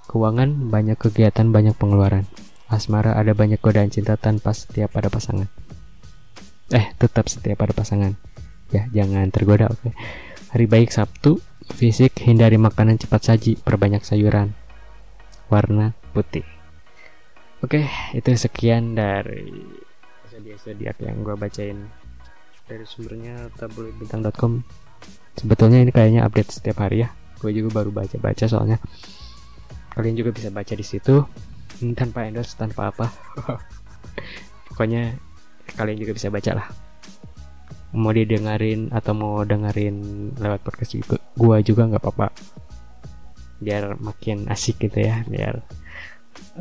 Keuangan, 0.06 0.70
banyak 0.70 1.02
kegiatan, 1.02 1.50
banyak 1.50 1.74
pengeluaran. 1.74 2.30
Asmara 2.72 3.20
ada 3.20 3.36
banyak 3.36 3.60
godaan 3.60 3.92
cinta 3.92 4.16
tanpa 4.16 4.56
setia 4.56 4.88
pada 4.88 5.12
pasangan. 5.12 5.52
Eh, 6.72 6.96
tetap 6.96 7.28
setia 7.28 7.60
pada 7.60 7.76
pasangan. 7.76 8.16
Ya, 8.72 8.88
jangan 8.96 9.28
tergoda, 9.28 9.68
oke. 9.68 9.92
Okay? 9.92 9.94
Hari 10.56 10.66
baik 10.72 10.90
Sabtu, 10.96 11.44
fisik 11.76 12.16
hindari 12.24 12.56
makanan 12.56 12.96
cepat 12.96 13.28
saji, 13.28 13.60
perbanyak 13.60 14.08
sayuran. 14.08 14.56
Warna 15.52 15.92
putih. 16.16 16.48
Oke, 17.60 17.92
itu 18.16 18.32
sekian 18.40 18.96
dari 18.96 19.52
zodiak 20.62 20.98
yang 21.02 21.26
gue 21.26 21.34
bacain 21.34 21.78
dari 22.70 22.86
sumbernya 22.86 23.50
tabloidbintang.com 23.58 24.62
sebetulnya 25.36 25.82
ini 25.82 25.92
kayaknya 25.92 26.22
update 26.28 26.54
setiap 26.54 26.86
hari 26.86 27.08
ya 27.08 27.10
gue 27.42 27.52
juga 27.56 27.82
baru 27.82 27.90
baca 27.90 28.16
baca 28.22 28.46
soalnya 28.46 28.78
kalian 29.98 30.16
juga 30.16 30.32
bisa 30.32 30.54
baca 30.54 30.74
di 30.78 30.86
situ 30.86 31.26
tanpa 32.00 32.28
endorse 32.28 32.56
tanpa 32.56 32.94
apa. 32.94 33.08
Pokoknya 34.72 35.17
kalian 35.76 36.00
juga 36.00 36.13
bisa 36.15 36.32
baca 36.32 36.52
lah. 36.58 36.67
Mau 37.91 38.15
didengarin 38.15 38.88
atau 38.96 39.12
mau 39.12 39.44
dengerin 39.44 40.32
lewat 40.39 40.63
podcast 40.63 40.96
juga 40.96 41.20
gue 41.36 41.58
juga 41.65 41.91
nggak 41.91 42.02
apa-apa. 42.02 42.28
Biar 43.60 44.00
makin 44.00 44.48
asik 44.48 44.80
gitu 44.88 45.04
ya 45.04 45.22
biar 45.28 45.60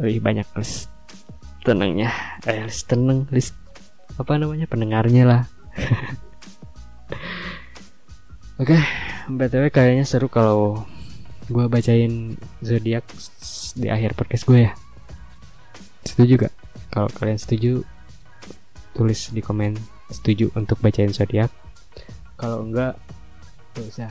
lebih 0.02 0.20
banyak 0.20 0.46
list 0.58 0.90
tenangnya. 1.62 2.10
Eh 2.42 2.66
list 2.66 2.90
tenang 2.90 3.30
list 3.30 3.54
apa 4.18 4.36
namanya 4.36 4.66
pendengarnya 4.66 5.24
lah. 5.24 5.42
Oke, 8.60 8.76
okay, 8.76 8.82
btw 9.24 9.72
kayaknya 9.72 10.04
seru 10.04 10.28
kalau 10.28 10.84
gue 11.48 11.64
bacain 11.64 12.36
zodiak 12.60 13.08
di 13.72 13.88
akhir 13.88 14.12
podcast 14.12 14.44
gue 14.44 14.68
ya. 14.68 14.76
Setuju 16.10 16.50
gak? 16.50 16.54
Kalau 16.90 17.06
kalian 17.14 17.38
setuju, 17.38 17.86
tulis 18.98 19.30
di 19.30 19.38
komen 19.38 19.78
setuju 20.10 20.50
untuk 20.58 20.82
bacain 20.82 21.14
zodiak. 21.14 21.54
Kalau 22.34 22.66
enggak, 22.66 22.98
gak 23.78 23.86
usah. 23.86 24.10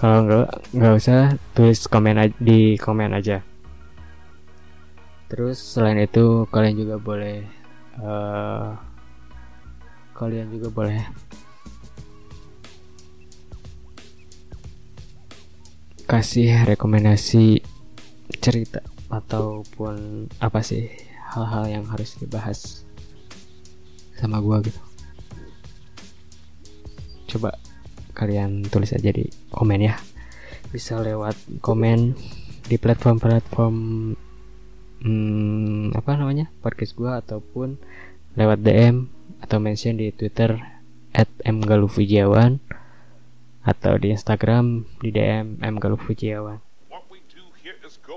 Kalau 0.00 0.24
enggak, 0.24 0.48
nggak 0.72 0.94
usah 0.96 1.20
tulis 1.52 1.78
komen 1.86 2.32
di 2.40 2.80
komen 2.80 3.12
aja 3.12 3.44
terus 5.32 5.56
selain 5.64 5.96
itu 5.96 6.44
kalian 6.52 6.76
juga 6.76 7.00
boleh 7.00 7.40
uh, 8.04 8.76
kalian 10.12 10.52
juga 10.52 10.68
boleh 10.68 11.00
kasih 16.06 16.66
rekomendasi 16.66 17.62
cerita 18.42 18.80
ataupun 19.12 20.28
apa 20.40 20.60
sih 20.64 20.88
hal-hal 21.32 21.68
yang 21.68 21.84
harus 21.88 22.16
dibahas 22.16 22.84
sama 24.16 24.40
gua 24.40 24.62
gitu. 24.64 24.80
Coba 27.36 27.56
kalian 28.12 28.66
tulis 28.68 28.92
aja 28.92 29.08
di 29.08 29.26
komen 29.52 29.80
ya. 29.82 29.96
Bisa 30.72 31.00
lewat 31.00 31.36
komen 31.60 32.16
di 32.68 32.76
platform-platform 32.78 33.76
hmm, 35.02 35.98
apa 35.98 36.10
namanya 36.14 36.48
podcast 36.62 36.94
gue 36.94 37.10
ataupun 37.10 37.76
lewat 38.38 38.58
DM 38.62 39.10
atau 39.42 39.58
mention 39.58 39.98
di 39.98 40.14
Twitter 40.14 40.56
at 41.12 41.28
mgalufujiawan 41.44 42.62
atau 43.62 43.94
di 43.98 44.14
Instagram 44.14 44.86
di 44.98 45.14
DM 45.14 45.62
mgalufujiawan 45.62 46.58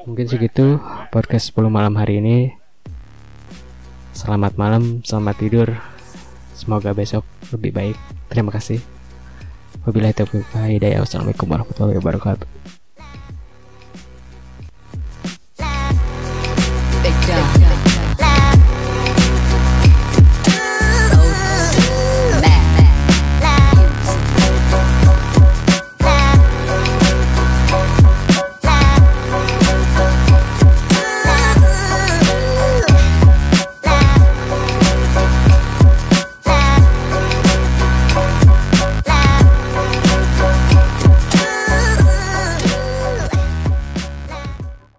mungkin 0.05 0.29
segitu 0.29 0.77
podcast 1.09 1.49
10 1.53 1.65
malam 1.69 1.97
hari 1.97 2.21
ini. 2.21 2.53
Selamat 4.13 4.53
malam 4.55 5.01
selamat 5.01 5.35
tidur. 5.41 5.67
Semoga 6.55 6.93
besok 6.95 7.25
lebih 7.51 7.73
baik. 7.73 7.97
Terima 8.29 8.53
kasih. 8.53 8.79
Wabillahi 9.83 10.15
taufiq 10.15 10.45
hidayah. 10.55 11.03
Wassalamualaikum 11.03 11.49
warahmatullahi 11.49 11.99
wabarakatuh 11.99 12.54